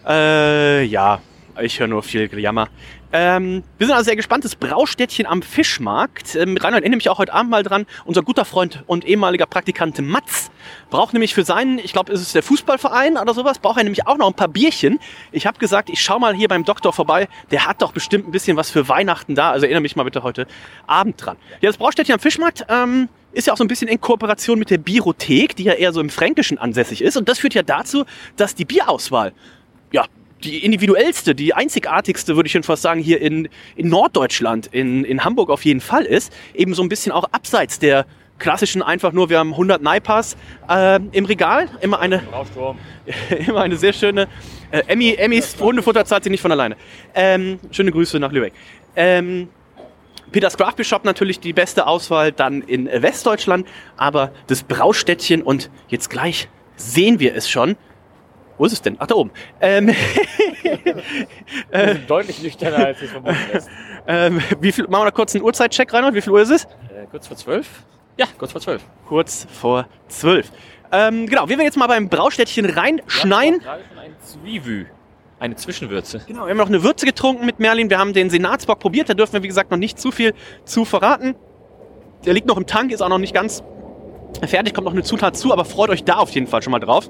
[0.07, 1.19] Äh, ja,
[1.61, 2.67] ich höre nur viel Gejammer.
[3.11, 4.43] Ähm, wir sind also sehr gespannt.
[4.43, 6.35] Das Braustädtchen am Fischmarkt.
[6.35, 7.85] Ähm, Reinhard erinnere mich auch heute Abend mal dran.
[8.03, 10.51] Unser guter Freund und ehemaliger Praktikant Mats
[10.89, 14.05] braucht nämlich für seinen, ich glaube, ist es der Fußballverein oder sowas, braucht er nämlich
[14.05, 14.99] auch noch ein paar Bierchen.
[15.31, 17.27] Ich habe gesagt, ich schau mal hier beim Doktor vorbei.
[17.51, 19.51] Der hat doch bestimmt ein bisschen was für Weihnachten da.
[19.51, 20.47] Also erinnere mich mal bitte heute
[20.87, 21.37] Abend dran.
[21.61, 24.69] Ja, das Braustädtchen am Fischmarkt ähm, ist ja auch so ein bisschen in Kooperation mit
[24.69, 27.15] der Biothek, die ja eher so im Fränkischen ansässig ist.
[27.15, 28.03] Und das führt ja dazu,
[28.35, 29.33] dass die Bierauswahl
[29.91, 30.05] ja,
[30.43, 35.23] die individuellste, die einzigartigste, würde ich schon fast sagen, hier in, in Norddeutschland, in, in
[35.23, 36.31] Hamburg auf jeden Fall ist.
[36.53, 38.05] Eben so ein bisschen auch abseits der
[38.37, 40.35] klassischen einfach nur, wir haben 100 Naipas
[40.69, 41.69] äh, im Regal.
[41.81, 42.21] Immer eine,
[43.47, 44.27] immer eine sehr schöne,
[44.71, 46.75] äh, Emmy, Emmys Hundefutter zahlt sich nicht von alleine.
[47.13, 48.53] Ähm, schöne Grüße nach Lübeck.
[48.95, 49.49] Ähm,
[50.31, 56.09] Peters Craft Shop natürlich die beste Auswahl dann in Westdeutschland, aber das Braustädtchen und jetzt
[56.09, 57.77] gleich sehen wir es schon.
[58.57, 58.95] Wo ist es denn?
[58.99, 59.31] Ach, da oben.
[59.61, 59.93] Ähm,
[61.71, 63.65] Äh, deutlich nüchterner, als ich vermutet hätte.
[64.07, 66.13] ähm, wie viel, machen wir noch kurz einen Uhrzeitcheck, Reinhard?
[66.15, 66.63] Wie viel Uhr ist es?
[66.65, 67.67] Äh, kurz vor zwölf?
[68.17, 68.81] Ja, kurz vor zwölf.
[69.07, 70.51] Kurz vor zwölf.
[70.91, 73.59] Ähm, genau, wir werden jetzt mal beim Braustädtchen reinschneien.
[73.59, 74.85] Gerade schon ein Zwiebü.
[75.39, 76.21] Eine Zwischenwürze.
[76.27, 77.89] Genau, wir haben noch eine Würze getrunken mit Merlin.
[77.89, 79.09] Wir haben den Senatsbock probiert.
[79.09, 81.35] Da dürfen wir, wie gesagt, noch nicht zu viel zu verraten.
[82.25, 83.63] Der liegt noch im Tank, ist auch noch nicht ganz
[84.47, 86.79] fertig, kommt noch eine Zutat zu, aber freut euch da auf jeden Fall schon mal
[86.79, 87.09] drauf.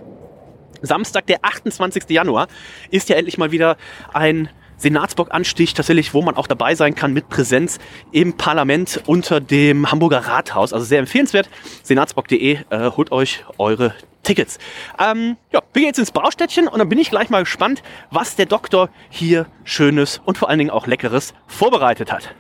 [0.81, 2.09] Samstag, der 28.
[2.09, 2.47] Januar,
[2.91, 3.77] ist ja endlich mal wieder
[4.13, 7.79] ein Senatsbock-Anstich, tatsächlich, wo man auch dabei sein kann mit Präsenz
[8.11, 10.73] im Parlament unter dem Hamburger Rathaus.
[10.73, 11.49] Also sehr empfehlenswert.
[11.83, 14.57] Senatsbock.de, äh, holt euch eure Tickets.
[14.99, 18.35] Ähm, ja, wir gehen jetzt ins Braustädtchen und dann bin ich gleich mal gespannt, was
[18.35, 22.35] der Doktor hier Schönes und vor allen Dingen auch Leckeres vorbereitet hat.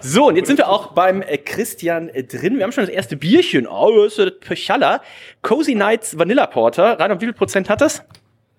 [0.00, 2.56] So, und jetzt sind wir auch beim äh, Christian äh, drin.
[2.56, 3.66] Wir haben schon das erste Bierchen.
[3.66, 5.00] Oh, das ist äh, Pöchalla.
[5.40, 6.98] Cozy Nights Vanilla Porter.
[7.00, 8.02] Reinhard, wie viel Prozent hat das?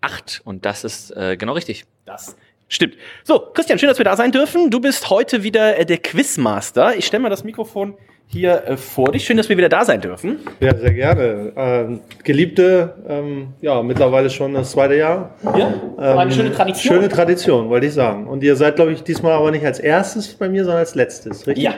[0.01, 0.41] Acht.
[0.43, 1.85] Und das ist äh, genau richtig.
[2.05, 2.35] Das
[2.67, 2.95] stimmt.
[3.23, 4.71] So, Christian, schön, dass wir da sein dürfen.
[4.71, 6.95] Du bist heute wieder äh, der Quizmaster.
[6.95, 7.95] Ich stelle mal das Mikrofon
[8.27, 9.25] hier äh, vor dich.
[9.25, 10.39] Schön, dass wir wieder da sein dürfen.
[10.59, 11.53] Ja, sehr gerne.
[11.55, 15.35] Ähm, Geliebte, ähm, ja, mittlerweile schon das zweite Jahr.
[15.57, 16.95] Ja, Ähm, eine schöne Tradition.
[16.95, 18.27] Schöne Tradition, wollte ich sagen.
[18.27, 21.47] Und ihr seid, glaube ich, diesmal aber nicht als erstes bei mir, sondern als letztes,
[21.47, 21.63] richtig?
[21.63, 21.75] Ja.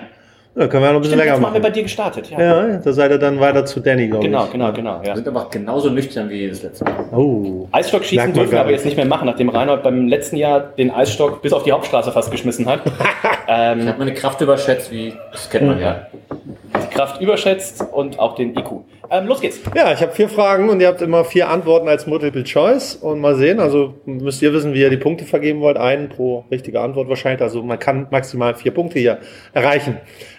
[0.59, 1.73] Ja, können wir ja noch ein bisschen Stimmt, länger jetzt haben wir bei machen.
[1.73, 2.29] dir gestartet.
[2.31, 2.39] Ja.
[2.41, 4.51] Ja, da seid ihr dann weiter zu Danny, glaube Genau, ich.
[4.51, 5.01] genau, genau.
[5.05, 5.15] Ja.
[5.15, 7.05] sind aber genauso nüchtern wie das letzte Mal.
[7.15, 7.67] Oh.
[7.71, 10.89] Eisstock schießen dürfen wir aber jetzt nicht mehr machen, nachdem Reinhold beim letzten Jahr den
[10.89, 12.81] Eisstock bis auf die Hauptstraße fast geschmissen hat.
[13.47, 16.07] ähm, Ich habe meine Kraft überschätzt, wie das kennt man ja.
[16.31, 18.81] die Kraft überschätzt und auch den IQ.
[19.09, 19.61] Ähm, los geht's.
[19.73, 22.95] Ja, ich habe vier Fragen und ihr habt immer vier Antworten als Multiple Choice.
[22.95, 25.77] Und mal sehen, also müsst ihr wissen, wie ihr die Punkte vergeben wollt.
[25.77, 27.41] Einen pro richtige Antwort wahrscheinlich.
[27.41, 29.19] Also man kann maximal vier Punkte hier
[29.53, 29.97] erreichen.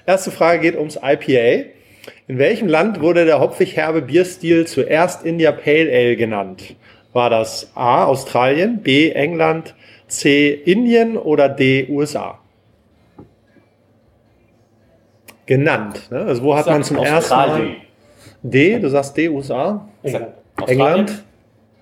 [0.09, 1.68] Erste Frage geht ums IPA.
[2.29, 6.77] In welchem Land wurde der hopfig herbe Bierstil zuerst India Pale Ale genannt?
[7.12, 8.07] War das A.
[8.07, 9.11] Australien, B.
[9.11, 9.75] England,
[10.07, 10.49] C.
[10.49, 11.88] Indien oder D.
[11.90, 12.38] USA?
[15.44, 16.11] Genannt.
[16.11, 16.21] Ne?
[16.21, 17.77] Also wo hat man zum ersten Mal...
[18.42, 19.87] D, du sagst D, USA?
[20.66, 21.23] England?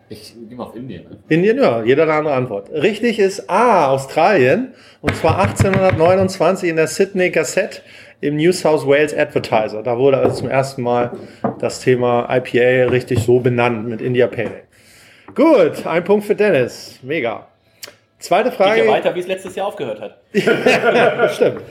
[0.09, 1.05] Ich gehe mal auf Indien.
[1.05, 1.19] Ne?
[1.29, 2.71] Indien, ja, jeder eine andere Antwort.
[2.73, 4.75] Richtig ist A, Australien.
[5.01, 7.83] Und zwar 1829 in der Sydney Gazette
[8.21, 9.83] im New South Wales Advertiser.
[9.83, 11.13] Da wurde also zum ersten Mal
[11.59, 14.63] das Thema IPA richtig so benannt mit India Pale Ale.
[15.35, 16.99] Gut, ein Punkt für Dennis.
[17.03, 17.49] Mega.
[18.19, 18.81] Zweite Frage.
[18.81, 20.23] Geht ja weiter, wie es letztes Jahr aufgehört hat.
[21.35, 21.63] Stimmt.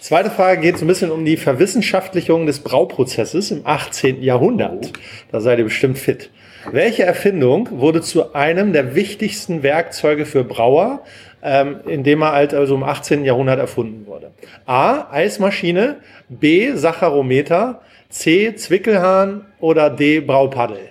[0.00, 4.22] Zweite Frage geht so ein bisschen um die Verwissenschaftlichung des Brauprozesses im 18.
[4.22, 4.92] Jahrhundert.
[5.32, 6.30] Da seid ihr bestimmt fit.
[6.70, 11.02] Welche Erfindung wurde zu einem der wichtigsten Werkzeuge für Brauer,
[11.44, 13.24] ähm, indem er halt also im 18.
[13.24, 14.32] Jahrhundert erfunden wurde?
[14.66, 15.06] A.
[15.12, 16.72] Eismaschine, B.
[16.72, 18.54] Sacharometer, C.
[18.56, 20.20] Zwickelhahn oder D.
[20.20, 20.88] Braupaddel?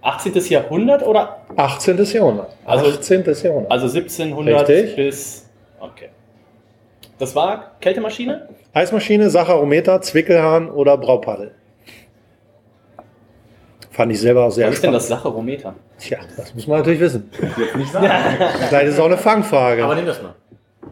[0.00, 0.34] 18.
[0.48, 2.02] Jahrhundert oder 18.
[2.04, 2.48] Jahrhundert.
[2.64, 3.24] Also- 18.
[3.42, 3.70] Jahrhundert.
[3.70, 4.96] also 1700 Richtig.
[4.96, 5.50] bis.
[5.80, 6.08] Okay.
[7.18, 8.48] Das war Kältemaschine?
[8.72, 11.52] Eismaschine, Sacharometer, Zwickelhahn oder Braupaddel?
[13.94, 15.02] Fand ich selber auch sehr Was ist denn spannend.
[15.02, 15.74] das Sacharometer?
[15.98, 17.30] Tja, das muss man natürlich wissen.
[17.56, 18.08] Jetzt nicht sagen.
[18.68, 19.84] Vielleicht ist es auch eine Fangfrage.
[19.84, 20.34] Aber nimm das mal.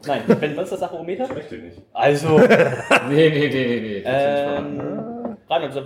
[0.06, 1.28] Nein, Ben, was ist das Sacharometer?
[1.34, 1.78] Richtig nicht.
[1.92, 2.38] Also.
[3.08, 4.02] Nee, nee, nee, nee, nee.
[4.04, 4.80] ähm.
[5.50, 5.82] Reinhold, also,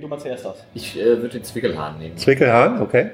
[0.00, 0.64] du mal zuerst aus.
[0.74, 2.16] Ich äh, würde den Zwickelhahn nehmen.
[2.16, 3.10] Zwickelhahn, okay.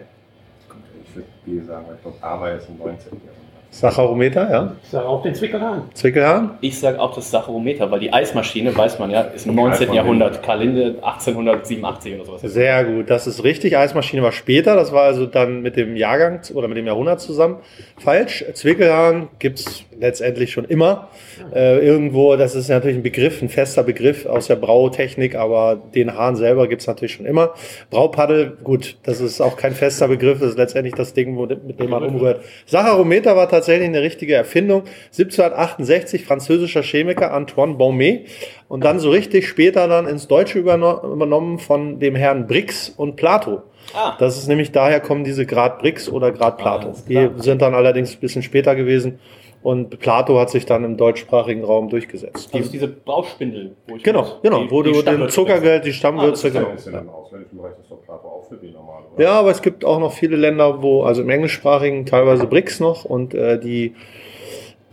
[1.09, 3.13] Ich würde B sagen, weil ich glaube, A war jetzt im 19.
[3.13, 3.35] Jahrhundert.
[3.71, 4.73] Sacharometer, ja.
[4.83, 5.83] Ich sage auch den Zwickelhahn.
[5.95, 6.53] Zwickelhahn.
[6.61, 9.83] Ich sage auch das Sacharometer, weil die Eismaschine, weiß man ja, ist im Okay, 19.
[9.83, 10.43] Eismann- Jahrhundert.
[10.43, 12.41] Kalinde 1887 oder sowas.
[12.43, 13.77] Sehr gut, das ist richtig.
[13.77, 17.57] Eismaschine war später, das war also dann mit dem Jahrgang oder mit dem Jahrhundert zusammen.
[17.99, 18.45] Falsch.
[18.55, 21.09] Zwickelhahn gibt's letztendlich schon immer.
[21.55, 26.15] Äh, irgendwo, das ist natürlich ein Begriff, ein fester Begriff aus der Brautechnik, aber den
[26.15, 27.55] Hahn selber gibt's natürlich schon immer.
[27.91, 31.81] Braupaddel, gut, das ist auch kein fester Begriff, das ist letztendlich das Ding, wo, mit
[31.81, 32.43] dem man umrührt.
[32.67, 34.85] Sacharometer war tatsächlich eine richtige Erfindung.
[35.07, 38.27] 1768 französischer Chemiker Antoine Baumet
[38.69, 43.17] und dann so richtig später dann ins Deutsche überno übernommen von dem Herrn Brix und
[43.17, 43.63] Plato.
[43.95, 44.17] Ah.
[44.19, 46.93] Das ist nämlich daher kommen diese Grad Brix oder Grad Plato.
[47.07, 47.31] Klar.
[47.37, 49.19] Die sind dann allerdings ein bisschen später gewesen
[49.63, 52.51] und Plato hat sich dann im deutschsprachigen Raum durchgesetzt.
[52.55, 53.75] Das ist diese Brauchspindel.
[53.87, 56.63] Wo ich Genau, muss- genau, die- wo die du den Zuckergeld, die Ah, Stammwürze, das
[56.63, 56.75] genau.
[56.75, 59.23] Ist ja im ausländischen Bereich das doch Plato auch für B normal, oder?
[59.25, 63.05] Ja, aber es gibt auch noch viele Länder, wo, also im englischsprachigen teilweise Brix noch
[63.05, 63.95] und äh, die,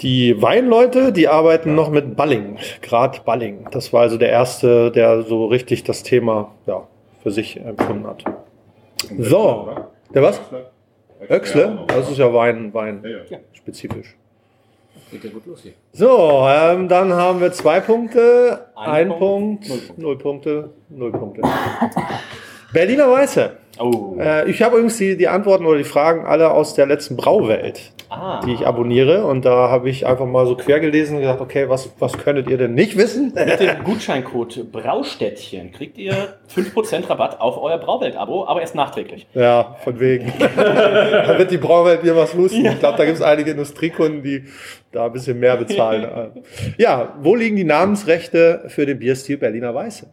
[0.01, 3.67] die Weinleute, die arbeiten noch mit Balling, Grad Balling.
[3.71, 6.87] Das war also der erste, der so richtig das Thema ja,
[7.23, 8.23] für sich empfunden hat.
[9.19, 9.69] So,
[10.13, 10.41] der was?
[11.29, 11.79] Öxle?
[11.87, 13.03] Das ist ja Wein, Wein
[13.53, 14.15] spezifisch.
[15.11, 15.73] Geht ja gut los hier.
[15.93, 21.41] So, ähm, dann haben wir zwei Punkte, Ein ein, Punkt, Punkt, null Punkte, null Punkte.
[22.73, 23.57] Berliner Weiße.
[23.79, 24.15] Oh.
[24.19, 27.93] Äh, ich habe übrigens die, die Antworten oder die Fragen alle aus der letzten Brauwelt,
[28.09, 28.41] Ah.
[28.45, 29.25] die ich abonniere.
[29.25, 32.49] Und da habe ich einfach mal so quer gelesen und gesagt, okay, was, was könntet
[32.49, 33.33] ihr denn nicht wissen?
[33.33, 39.27] Mit dem Gutscheincode Braustädtchen kriegt ihr 5% Rabatt auf euer Brauwelt-Abo, aber erst nachträglich.
[39.33, 40.31] Ja, von wegen.
[40.55, 42.65] da wird die Brauwelt mir was lusten.
[42.65, 44.45] Ich glaube, da gibt es einige Industriekunden, die
[44.91, 46.43] da ein bisschen mehr bezahlen.
[46.77, 50.07] ja, wo liegen die Namensrechte für den Bierstil Berliner Weiße?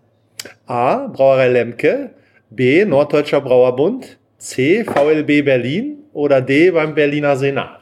[0.66, 1.08] A.
[1.08, 2.10] Brauerei Lemke.
[2.50, 2.84] B.
[2.84, 4.18] Norddeutscher Brauerbund.
[4.38, 4.84] C.
[4.84, 6.01] VLB Berlin.
[6.12, 6.70] Oder D.
[6.70, 7.80] beim Berliner Senat.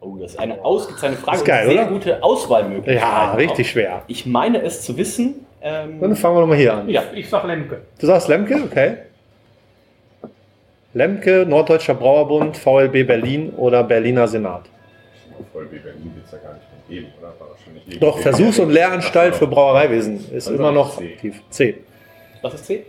[0.00, 1.38] Oh, das ist eine ausgezeichnete Frage.
[1.38, 1.86] Ist geil, sehr oder?
[1.90, 3.00] gute Auswahlmöglichkeit.
[3.00, 4.02] Ja, richtig schwer.
[4.06, 5.46] Ich meine es zu wissen.
[5.62, 6.88] Ähm, Dann fangen wir doch mal hier an.
[6.90, 7.80] ja, Ich sag Lemke.
[7.98, 8.96] Du sagst Lemke, okay.
[10.92, 14.62] Lemke, Norddeutscher Brauerbund, VLB Berlin oder Berliner Senat.
[15.52, 17.28] Voll B Berlin wird es ja gar nicht mehr geben, oder?
[17.40, 21.14] War wahrscheinlich Doch, Versuchs- und Lehranstalt für Brauereiwesen ist Also immer noch C.
[21.14, 21.42] aktiv.
[21.50, 21.74] C.
[22.42, 22.84] was ist C?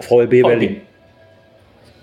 [0.00, 0.80] VLB Berlin.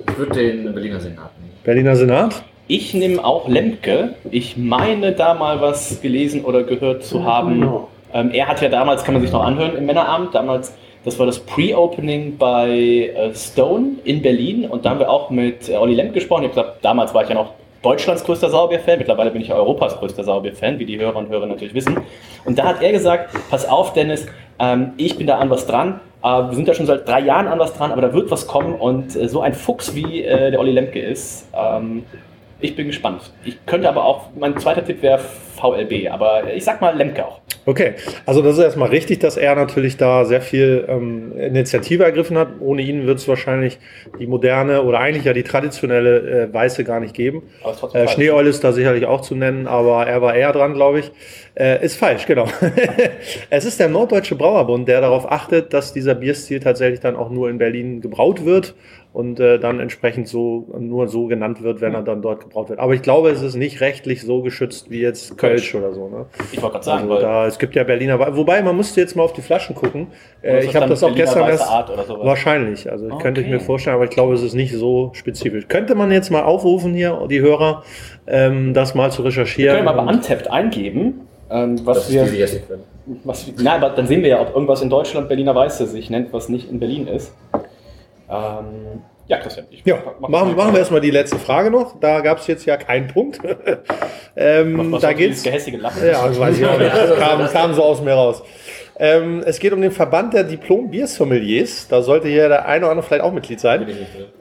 [0.08, 1.54] Ich würde den Berliner Senat nehmen.
[1.64, 2.44] Berliner Senat?
[2.68, 4.16] Ich nehme auch Lemke.
[4.30, 7.68] Ich meine da mal was gelesen oder gehört zu haben.
[8.14, 11.26] Ähm, er hat ja damals, kann man sich noch anhören, im Männerabend, damals, das war
[11.26, 12.70] das Pre-Opening bei
[13.16, 16.44] äh, Stone in Berlin und da haben wir auch mit äh, Olli Lemke gesprochen.
[16.44, 19.98] Ich habe gesagt, damals war ich ja noch Deutschlands größter Sauerbier-Fan, mittlerweile bin ich Europas
[19.98, 21.98] größter Sauerbier-Fan, wie die Hörer und Hörer natürlich wissen.
[22.46, 24.26] Und da hat er gesagt, pass auf Dennis,
[24.60, 27.48] ähm, ich bin da an was dran, äh, wir sind da schon seit drei Jahren
[27.48, 28.76] an was dran, aber da wird was kommen.
[28.76, 32.04] Und äh, so ein Fuchs wie äh, der Olli Lemke ist, ähm,
[32.62, 33.34] ich bin gespannt.
[33.44, 37.42] Ich könnte aber auch, mein zweiter Tipp wäre VLB, aber ich sag mal Lemke auch.
[37.66, 37.94] Okay,
[38.26, 42.48] also das ist erstmal richtig, dass er natürlich da sehr viel ähm, Initiative ergriffen hat.
[42.62, 43.78] Ohne ihn wird es wahrscheinlich
[44.20, 47.44] die moderne oder eigentlich ja die traditionelle äh, Weiße gar nicht geben.
[47.64, 48.12] Äh, falsch.
[48.12, 51.12] Schneeeul ist da sicherlich auch zu nennen, aber er war eher dran, glaube ich.
[51.56, 52.48] Äh, ist falsch, genau.
[53.50, 57.50] es ist der Norddeutsche Brauerbund, der darauf achtet, dass dieser Bierstil tatsächlich dann auch nur
[57.50, 58.74] in Berlin gebraut wird
[59.12, 62.80] und äh, dann entsprechend so nur so genannt wird, wenn er dann dort gebraut wird.
[62.80, 66.08] Aber ich glaube, es ist nicht rechtlich so geschützt wie jetzt Kölsch oder so.
[66.10, 66.26] Ne?
[66.52, 69.16] Ich wollte gerade sagen, Also weil da, es gibt ja Berliner, wobei man musste jetzt
[69.16, 70.08] mal auf die Flaschen gucken.
[70.44, 71.68] Äh, ich habe das auch Berliner gestern erst.
[71.68, 72.26] Art oder sowas?
[72.26, 73.66] Wahrscheinlich, also könnte ich mir Okay.
[73.66, 75.68] vorstellen, aber ich glaube, es ist nicht so spezifisch.
[75.68, 77.84] Könnte man jetzt mal aufrufen hier, die Hörer,
[78.28, 79.76] ähm, das mal zu wir recherchieren?
[79.76, 82.24] können mal bei Untapped eingeben, ähm, was Das wir...
[82.26, 82.74] ist die, die.
[83.24, 86.12] Was, wir- nein, aber dann sehen wir ja, ob irgendwas in Deutschland Berliner Weiße sich
[86.12, 87.34] nennt, was nicht in Berlin ist.
[88.30, 89.68] Ähm, Ja, Christian.
[89.70, 92.00] Ich Ja, machen, machen wir erstmal die letzte Frage noch.
[92.00, 93.40] Da gab es jetzt ja keinen Punkt.
[94.36, 95.44] ähm, Was- da geht's.
[95.44, 96.06] gehässige Lachen?
[96.06, 96.94] Ja, das weiß ich auch nicht.
[96.94, 98.42] Das kam, kam so aus mir raus.
[99.02, 101.88] Ähm, es geht um den Verband der Diplom-Biersommeliers.
[101.88, 103.88] Da sollte hier der eine oder andere vielleicht auch Mitglied sein.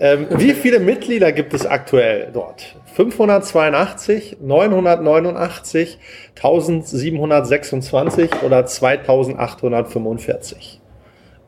[0.00, 2.74] Ähm, wie viele Mitglieder gibt es aktuell dort?
[2.94, 5.98] 582, 989,
[6.34, 10.77] 1726 oder 2845?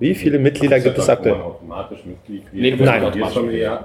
[0.01, 1.35] Wie viele Mitglieder gibt es aktuell?
[1.35, 3.05] automatisch Mitglied Nee, du Nein.
[3.05, 3.35] automatisch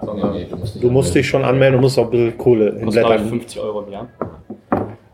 [0.01, 2.73] sondern Nee, du musst Du musst dich schon anmelden und musst auch ein bisschen Kohle
[2.80, 3.28] hinblättern.
[3.28, 4.08] 50 Euro im Jahr.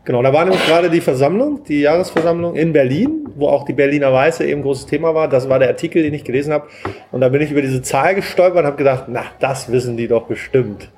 [0.04, 4.12] Genau, da war nämlich gerade die Versammlung, die Jahresversammlung in Berlin, wo auch die Berliner
[4.12, 5.28] Weiße eben großes Thema war.
[5.28, 6.68] Das war der Artikel, den ich gelesen habe.
[7.10, 10.08] Und da bin ich über diese Zahl gestolpert und habe gedacht, na, das wissen die
[10.08, 10.88] doch bestimmt.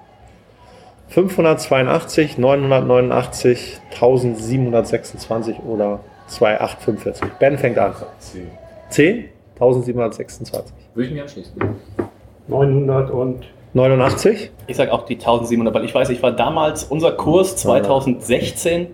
[1.08, 7.28] 582, 989, 1726 oder 2845.
[7.38, 7.92] Ben fängt an.
[8.18, 8.50] 10.
[8.90, 9.24] 10?
[9.54, 10.74] 1726.
[10.94, 11.52] Würde ich mich anschließen.
[12.48, 14.50] 900 und 89?
[14.66, 18.88] Ich sage auch die 1700, weil ich weiß, ich war damals, unser Kurs 2016,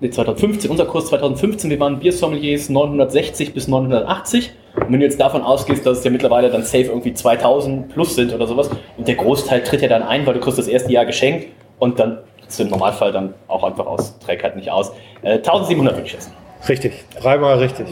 [0.00, 4.52] nee, 2015, unser Kurs 2015, wir waren Biersommeliers 960 bis 980.
[4.74, 8.14] Und wenn du jetzt davon ausgehst, dass es ja mittlerweile dann safe irgendwie 2000 plus
[8.14, 10.92] sind oder sowas, und der Großteil tritt ja dann ein, weil du kriegst das erste
[10.92, 12.18] Jahr geschenkt und dann
[12.58, 14.92] du im Normalfall dann auch einfach aus, trägt halt nicht aus.
[15.22, 16.32] Äh, 1700 würde ich schätzen.
[16.68, 17.86] Richtig, dreimal richtig.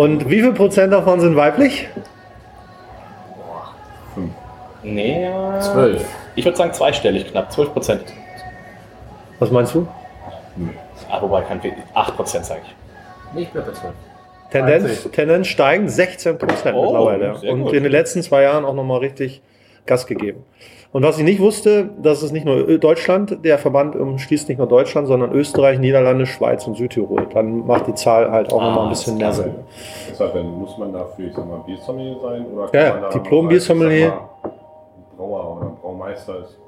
[0.00, 1.86] Und wie viel Prozent davon sind weiblich?
[4.82, 6.08] Nee, äh, Zwölf.
[6.36, 8.04] Ich würde sagen zweistellig knapp, 12 Prozent.
[9.40, 9.86] Was meinst du?
[11.10, 11.60] Ah, wobei, kein
[11.92, 12.74] 8 Prozent sage ich.
[13.34, 13.92] Nee, ich bleib bei zwölf.
[14.50, 17.52] Tendenz, Tendenz steigen 16 Prozent Oh, mittlerweile.
[17.52, 17.74] Und gut.
[17.74, 19.42] in den letzten zwei Jahren auch nochmal richtig
[19.84, 20.46] Gas gegeben.
[20.92, 24.66] Und was ich nicht wusste, dass es nicht nur Deutschland, der Verband umschließt nicht nur
[24.66, 27.28] Deutschland, sondern Österreich, Niederlande, Schweiz und Südtirol.
[27.32, 29.54] Dann macht die Zahl halt auch Ah, nochmal ein bisschen mehr Sinn.
[30.10, 32.46] Deshalb dann muss man dafür, ich sag mal, Biersommelier sein?
[32.46, 34.12] Oder Ja, kann man da Diplom-Biersommelier.
[35.16, 36.58] Brauer oder Braumeister ist.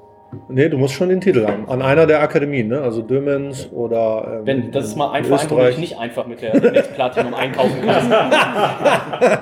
[0.47, 1.69] Nee, du musst schon den Titel haben.
[1.69, 2.81] An einer der Akademien, ne?
[2.81, 4.37] Also Dömens oder.
[4.39, 7.33] Ähm, Wenn, das ist mal ein in Verein, wo du nicht einfach mit der Netzplatinum
[7.33, 8.09] einkaufen kannst.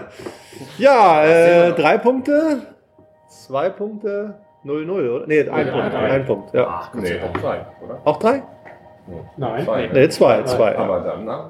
[0.78, 2.62] Ja, äh, drei Punkte,
[3.30, 5.28] zwei Punkte, 0-0, oder?
[5.28, 6.12] Nee, ein Nee, Punkt, ein.
[6.12, 6.68] ein Punkt, ja.
[6.68, 8.00] Ach, nee, auch drei, oder?
[8.06, 8.44] Auch drei?
[9.38, 9.90] Nein.
[9.94, 10.78] Nee, zwei, zwei.
[10.78, 11.50] Aber dann nach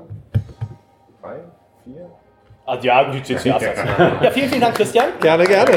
[1.21, 1.35] drei,
[1.83, 2.07] vier.
[2.65, 5.07] Ah, ja, gut, jetzt ja, ja, vielen, vielen Dank, Christian.
[5.19, 5.71] Gerne, gerne.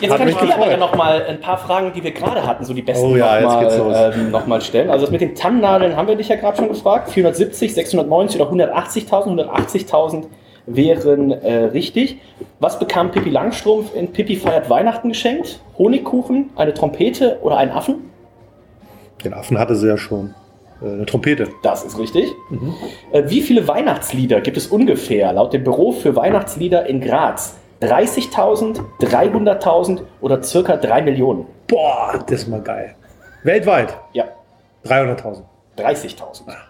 [0.00, 0.70] Jetzt Hat kann ich dir aber gefreut.
[0.72, 3.38] ja noch mal ein paar Fragen, die wir gerade hatten, so die besten Oh ja,
[3.38, 4.90] jetzt noch, ähm, noch mal stellen.
[4.90, 7.10] Also das mit den Tannennadeln haben wir dich ja gerade schon gefragt.
[7.10, 9.48] 470, 690 oder 180.000?
[9.48, 10.24] 180.000
[10.66, 12.20] wären äh, richtig.
[12.60, 15.60] Was bekam Pippi Langstrumpf in Pippi feiert Weihnachten geschenkt?
[15.78, 18.10] Honigkuchen, eine Trompete oder einen Affen?
[19.24, 20.34] Den Affen hatte sie ja schon.
[20.82, 21.48] Äh, eine Trompete.
[21.62, 22.32] Das ist richtig.
[22.50, 22.74] Mhm.
[23.12, 27.56] Äh, Wie viele Weihnachtslieder gibt es ungefähr laut dem Büro für Weihnachtslieder in Graz?
[27.82, 31.46] 30.000, 300.000 oder circa 3 Millionen?
[31.66, 32.94] Boah, das ist mal geil.
[33.42, 33.96] Weltweit?
[34.14, 34.24] Ja.
[34.86, 35.42] 300.000.
[35.76, 36.16] 30.000.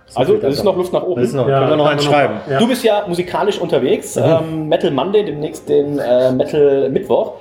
[0.07, 0.77] so Also es ist noch.
[0.77, 1.23] Luft nach oben.
[1.23, 2.41] Noch- können wir noch einen schreiben.
[2.59, 4.17] Du bist ja musikalisch unterwegs.
[4.17, 4.23] Mhm.
[4.25, 7.35] Ähm, Metal Monday, demnächst den äh, Metal Mittwoch.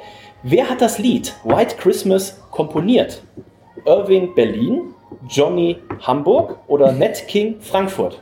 [0.43, 3.21] Wer hat das Lied White Christmas komponiert?
[3.86, 4.93] Irving Berlin,
[5.30, 8.19] Johnny Hamburg oder Nat King Frankfurt?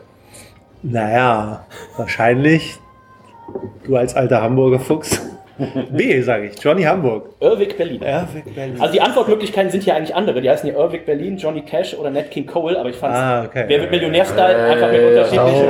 [0.81, 1.65] Naja,
[1.97, 2.77] wahrscheinlich
[3.85, 5.21] du als alter Hamburger Fuchs.
[5.91, 6.63] B, sage ich.
[6.63, 7.29] Johnny Hamburg.
[7.39, 8.01] Irving Berlin.
[8.01, 8.81] Irving Berlin.
[8.81, 10.41] Also die Antwortmöglichkeiten sind hier eigentlich andere.
[10.41, 13.43] Die heißen hier Irving Berlin, Johnny Cash oder Nat King Cole, aber ich fand Ah,
[13.45, 13.65] okay.
[13.67, 15.69] Wer wird Millionär-Style einfach mit unterschiedlichen.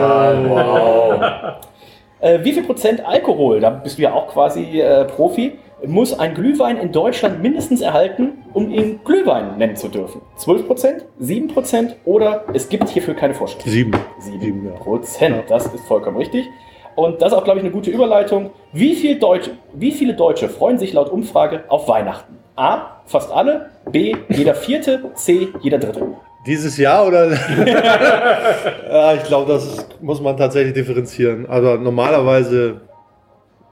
[2.21, 6.33] Äh, wie viel Prozent Alkohol, da bist du ja auch quasi äh, Profi, muss ein
[6.33, 10.21] Glühwein in Deutschland mindestens erhalten, um ihn Glühwein nennen zu dürfen?
[10.37, 13.65] 12 Prozent, 7 Prozent oder es gibt hierfür keine Vorschrift?
[13.67, 13.91] Sieben.
[14.19, 16.45] 7 Prozent, das ist vollkommen richtig.
[16.95, 18.51] Und das ist auch, glaube ich, eine gute Überleitung.
[18.71, 22.37] Wie, viel Deutsche, wie viele Deutsche freuen sich laut Umfrage auf Weihnachten?
[22.55, 26.07] A, fast alle, B, jeder Vierte, C, jeder Dritte.
[26.45, 27.31] Dieses Jahr oder?
[28.91, 31.45] ja, ich glaube, das muss man tatsächlich differenzieren.
[31.47, 32.81] Also normalerweise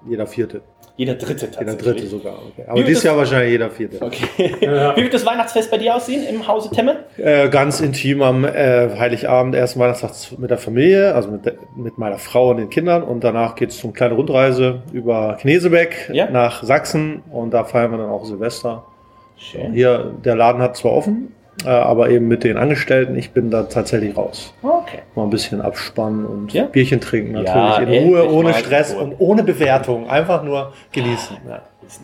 [0.07, 0.61] jeder Vierte.
[0.97, 1.95] Jeder Dritte Jeder tatsächlich.
[1.95, 2.35] Dritte sogar.
[2.35, 2.65] Okay.
[2.67, 4.01] Aber dieses Jahr wahrscheinlich jeder Vierte.
[4.01, 4.25] Okay.
[4.95, 7.05] Wie wird das Weihnachtsfest bei dir aussehen im Hause Temme?
[7.17, 11.41] Äh, ganz intim am äh, Heiligabend, ersten Weihnachtstag mit der Familie, also mit,
[11.75, 13.03] mit meiner Frau und den Kindern.
[13.03, 17.23] Und danach geht es zum kleine Rundreise über Knesebeck nach Sachsen.
[17.31, 18.85] Und da feiern wir dann auch Silvester.
[19.37, 19.73] Schön.
[19.73, 21.33] Hier, der Laden hat zwar offen,
[21.65, 23.15] äh, aber eben mit den Angestellten.
[23.17, 24.53] Ich bin da tatsächlich raus.
[24.61, 24.99] Okay.
[25.15, 27.55] Mal ein bisschen abspannen und Bierchen trinken, natürlich.
[27.55, 29.03] Ja, in Ruhe, ohne Stress Ruhe.
[29.03, 30.09] und ohne Bewertung.
[30.09, 31.37] Einfach nur genießen.
[31.47, 31.61] Ja.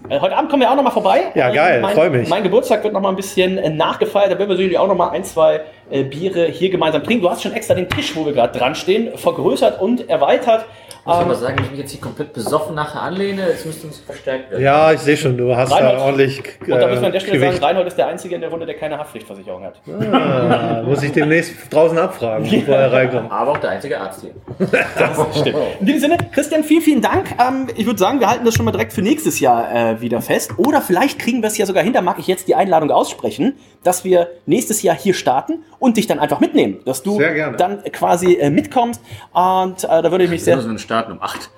[0.09, 1.21] Äh, Heute Abend kommen wir auch noch mal vorbei.
[1.33, 2.27] Ja, Ähm, geil, mein, freu mich.
[2.29, 4.31] Mein Geburtstag wird noch mal ein bisschen äh, nachgefeiert.
[4.31, 7.23] Da werden wir sicherlich auch noch mal ein, zwei äh, Biere hier gemeinsam trinken.
[7.23, 10.65] Du hast schon extra den Tisch, wo wir gerade dran stehen, vergrößert und erweitert.
[11.07, 13.63] Ich muss Ähm, aber sagen, wenn ich mich jetzt hier komplett besoffen nachher anlehne, es
[13.63, 14.61] müsste uns verstärkt werden.
[14.61, 15.95] Ja, ich sehe schon, du hast Reinhold.
[15.95, 16.43] da ordentlich.
[16.59, 17.53] und da müssen wir an der Stelle Gewicht.
[17.53, 19.75] sagen, Reinhold ist der Einzige in der Runde, der keine Haftpflichtversicherung hat.
[20.11, 23.31] Ah, muss ich demnächst draußen abfragen, bevor er reinkommt.
[23.31, 24.31] Aber auch der einzige Arzt hier.
[24.97, 25.57] Das stimmt.
[25.79, 27.27] In diesem Sinne, Christian, vielen, vielen Dank.
[27.39, 30.21] Ähm, ich würde sagen, wir halten das schon mal direkt für nächstes Jahr äh, wieder
[30.21, 30.51] fest.
[30.57, 33.55] Oder vielleicht kriegen wir es ja sogar hin, da mag ich jetzt die Einladung aussprechen,
[33.83, 36.79] dass wir nächstes Jahr hier starten und dich dann einfach mitnehmen.
[36.85, 39.01] Dass du Sehr dann quasi äh, mitkommst.
[39.33, 40.77] Und äh, da würde ich mich Wir sehr.
[40.97, 41.49] Starten um 8.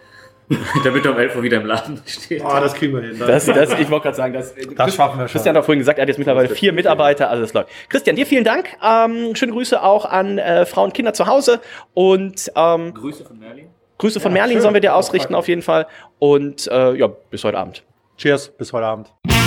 [0.84, 2.44] Damit er um 11 Uhr wieder im Laden steht.
[2.44, 3.20] Ah, das kriegen wir hin.
[3.20, 5.34] Das, das, ich wollte gerade sagen, das, Das schaffen wir schon.
[5.34, 7.70] Christian hat vorhin gesagt, er hat jetzt mittlerweile vier Mitarbeiter, also das läuft.
[7.88, 8.68] Christian, dir vielen Dank.
[8.84, 11.60] Ähm, schöne Grüße auch an äh, Frauen und Kinder zu Hause
[11.94, 13.68] und ähm, Grüße von Merlin.
[14.00, 14.62] Grüße von Ja, Merlin schön.
[14.64, 15.86] sollen wir dir ausrichten auf jeden Fall.
[16.18, 17.84] Und äh, ja, bis heute Abend.
[18.18, 19.39] Cheers, bis heute Abend.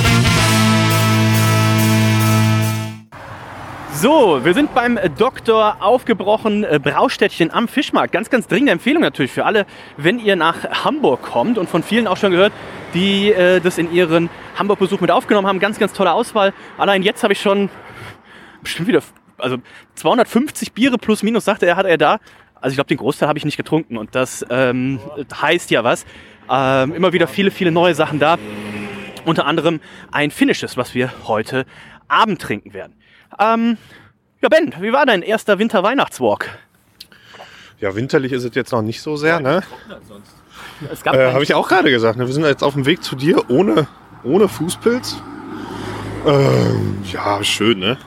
[3.95, 8.11] So, wir sind beim Doktor aufgebrochen äh, Braustädtchen am Fischmarkt.
[8.11, 9.67] Ganz, ganz dringende Empfehlung natürlich für alle,
[9.99, 12.55] wenn ihr nach Hamburg kommt und von vielen auch schon gehört,
[12.95, 15.61] die äh, das in ihren Hamburg-Besuch mit aufgenommen haben.
[15.61, 16.55] Ganz, ganz tolle Auswahl.
[16.79, 17.69] Allein jetzt habe ich schon
[18.63, 19.03] bestimmt wieder,
[19.37, 19.59] also
[19.97, 22.19] 250 Biere plus minus, sagte er, hat er da.
[22.55, 25.01] Also ich glaube, den Großteil habe ich nicht getrunken und das ähm,
[25.41, 26.07] heißt ja was.
[26.51, 28.39] Ähm, immer wieder viele, viele neue Sachen da.
[29.27, 29.81] Unter anderem
[30.11, 31.67] ein finnisches, was wir heute
[32.09, 32.95] Abend trinken werden.
[33.39, 33.79] Ähm,
[34.41, 36.49] ja, Ben, wie war dein erster Winter-Weihnachtswalk?
[37.81, 39.63] Ja, winterlich ist es jetzt noch nicht so sehr, ne?
[40.91, 42.17] Es gab Äh, Habe ich auch gerade gesagt.
[42.19, 42.27] Ne?
[42.27, 43.87] Wir sind jetzt auf dem Weg zu dir ohne,
[44.25, 45.17] ohne Fußpilz.
[46.27, 47.99] Ähm, ja, schön, ne?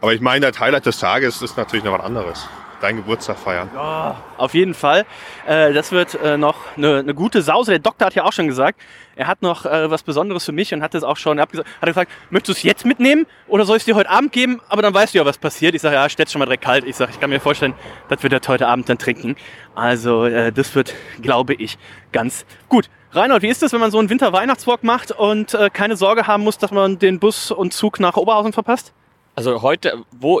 [0.00, 2.48] Aber ich meine, das Highlight des Tages ist natürlich noch was anderes.
[2.86, 3.68] Dein Geburtstag feiern.
[3.74, 5.06] Ja, auf jeden Fall.
[5.44, 7.72] Äh, das wird äh, noch eine, eine gute Sause.
[7.72, 8.80] Der Doktor hat ja auch schon gesagt,
[9.16, 11.50] er hat noch äh, was Besonderes für mich und hat das auch schon, er hat,
[11.50, 14.08] gesagt, hat er gesagt, möchtest du es jetzt mitnehmen oder soll ich es dir heute
[14.08, 14.60] Abend geben?
[14.68, 15.74] Aber dann weißt du ja, was passiert.
[15.74, 16.84] Ich sage, ja, stell's schon mal direkt kalt.
[16.84, 17.74] Ich sage, ich kann mir vorstellen,
[18.08, 19.34] dass wir das heute Abend dann trinken.
[19.74, 21.78] Also äh, das wird, glaube ich,
[22.12, 22.88] ganz gut.
[23.10, 26.44] Reinhold, wie ist das, wenn man so einen Winter-Weihnachtswalk macht und äh, keine Sorge haben
[26.44, 28.92] muss, dass man den Bus und Zug nach Oberhausen verpasst?
[29.34, 30.40] Also heute, wo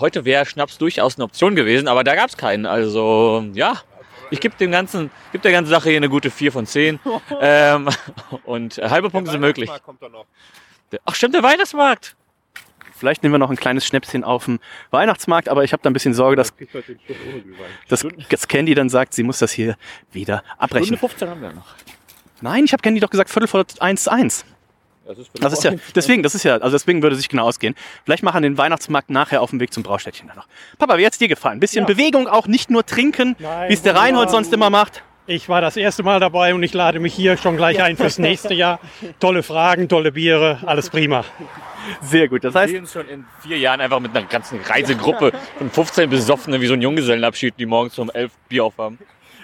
[0.00, 2.66] heute wäre Schnaps durchaus eine Option gewesen, aber da gab es keinen.
[2.66, 3.74] Also ja,
[4.30, 7.00] ich gebe dem ganzen, gebe der ganzen Sache hier eine gute 4 von 10.
[7.40, 7.88] ähm,
[8.44, 9.70] und äh, halbe Punkte sind möglich.
[10.92, 12.16] Der- Ach stimmt, der Weihnachtsmarkt.
[12.94, 14.58] Vielleicht nehmen wir noch ein kleines Schnäpschen auf dem
[14.90, 16.54] Weihnachtsmarkt, aber ich habe da ein bisschen Sorge, dass,
[17.88, 19.76] dass, dass Candy dann sagt, sie muss das hier
[20.12, 20.86] wieder abbrechen.
[20.96, 21.74] Stunde 15 haben wir noch.
[22.40, 24.46] Nein, ich habe Candy doch gesagt, Viertel vor eins eins.
[25.06, 27.74] Das ist, Das ist ja, deswegen, das ist ja, also deswegen würde sich genau ausgehen.
[28.04, 30.48] Vielleicht machen wir den Weihnachtsmarkt nachher auf dem Weg zum Braustädtchen dann noch.
[30.78, 31.60] Papa, wie hat's dir gefallen?
[31.60, 35.02] Bisschen Bewegung auch, nicht nur trinken, wie es der Reinhold sonst immer macht.
[35.28, 38.18] Ich war das erste Mal dabei und ich lade mich hier schon gleich ein fürs
[38.18, 38.78] nächste Jahr.
[39.18, 41.24] Tolle Fragen, tolle Biere, alles prima.
[42.00, 44.60] Sehr gut, das Wir heißt, sehen uns schon in vier Jahren einfach mit einer ganzen
[44.60, 48.98] Reisegruppe von 15 Besoffenen wie so ein Junggesellenabschied, die morgens um 11 Bier aufhaben.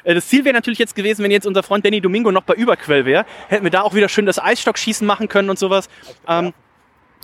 [0.04, 2.54] Äh, Das Ziel wäre natürlich jetzt gewesen, wenn jetzt unser Freund Danny Domingo noch bei
[2.54, 5.88] Überquell wäre, hätten wir da auch wieder schön das Eisstockschießen machen können und sowas.
[6.28, 6.52] Ähm,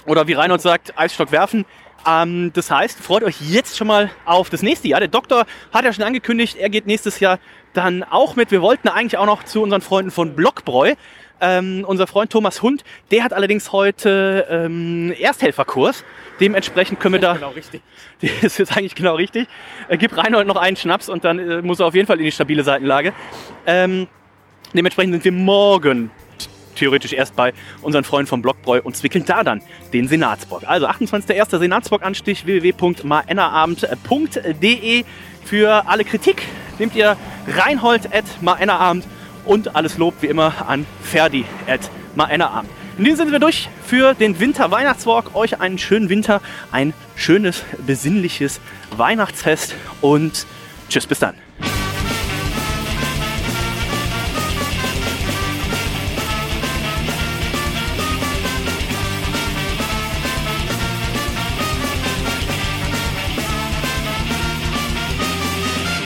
[0.06, 1.64] oder wie Reinhold sagt, Eisstock werfen.
[2.06, 5.00] Ähm, das heißt, freut euch jetzt schon mal auf das nächste Jahr.
[5.00, 7.38] Der Doktor hat ja schon angekündigt, er geht nächstes Jahr
[7.72, 8.50] dann auch mit.
[8.50, 10.94] Wir wollten eigentlich auch noch zu unseren Freunden von Blockbräu.
[11.40, 16.04] Ähm, unser Freund Thomas Hund, der hat allerdings heute ähm, Ersthelferkurs.
[16.40, 17.32] Dementsprechend können wir da.
[17.34, 17.82] Genau richtig.
[18.42, 19.46] Das ist eigentlich genau richtig.
[19.88, 22.24] Äh, gib Reinhold noch einen Schnaps und dann äh, muss er auf jeden Fall in
[22.24, 23.14] die stabile Seitenlage.
[23.66, 24.08] Ähm,
[24.74, 26.10] dementsprechend sind wir morgen
[26.74, 29.62] theoretisch erst bei unseren Freunden vom Blockbräu und zwickeln da dann
[29.92, 30.64] den Senatsbock.
[30.66, 31.58] Also 28.01.
[31.58, 35.04] Senatsbock-Anstich www.maennerabend.de
[35.44, 36.42] für alle Kritik
[36.78, 37.16] nehmt ihr
[37.46, 39.04] Reinhold at maennerabend
[39.48, 42.70] und alles Lob wie immer an Ferdi at maennerabend.
[42.98, 45.34] In diesem sind wir durch für den Winter-Weihnachtswalk.
[45.34, 46.40] Euch einen schönen Winter,
[46.70, 48.60] ein schönes, besinnliches
[48.96, 50.46] Weihnachtsfest und
[50.88, 51.47] tschüss, bis dann.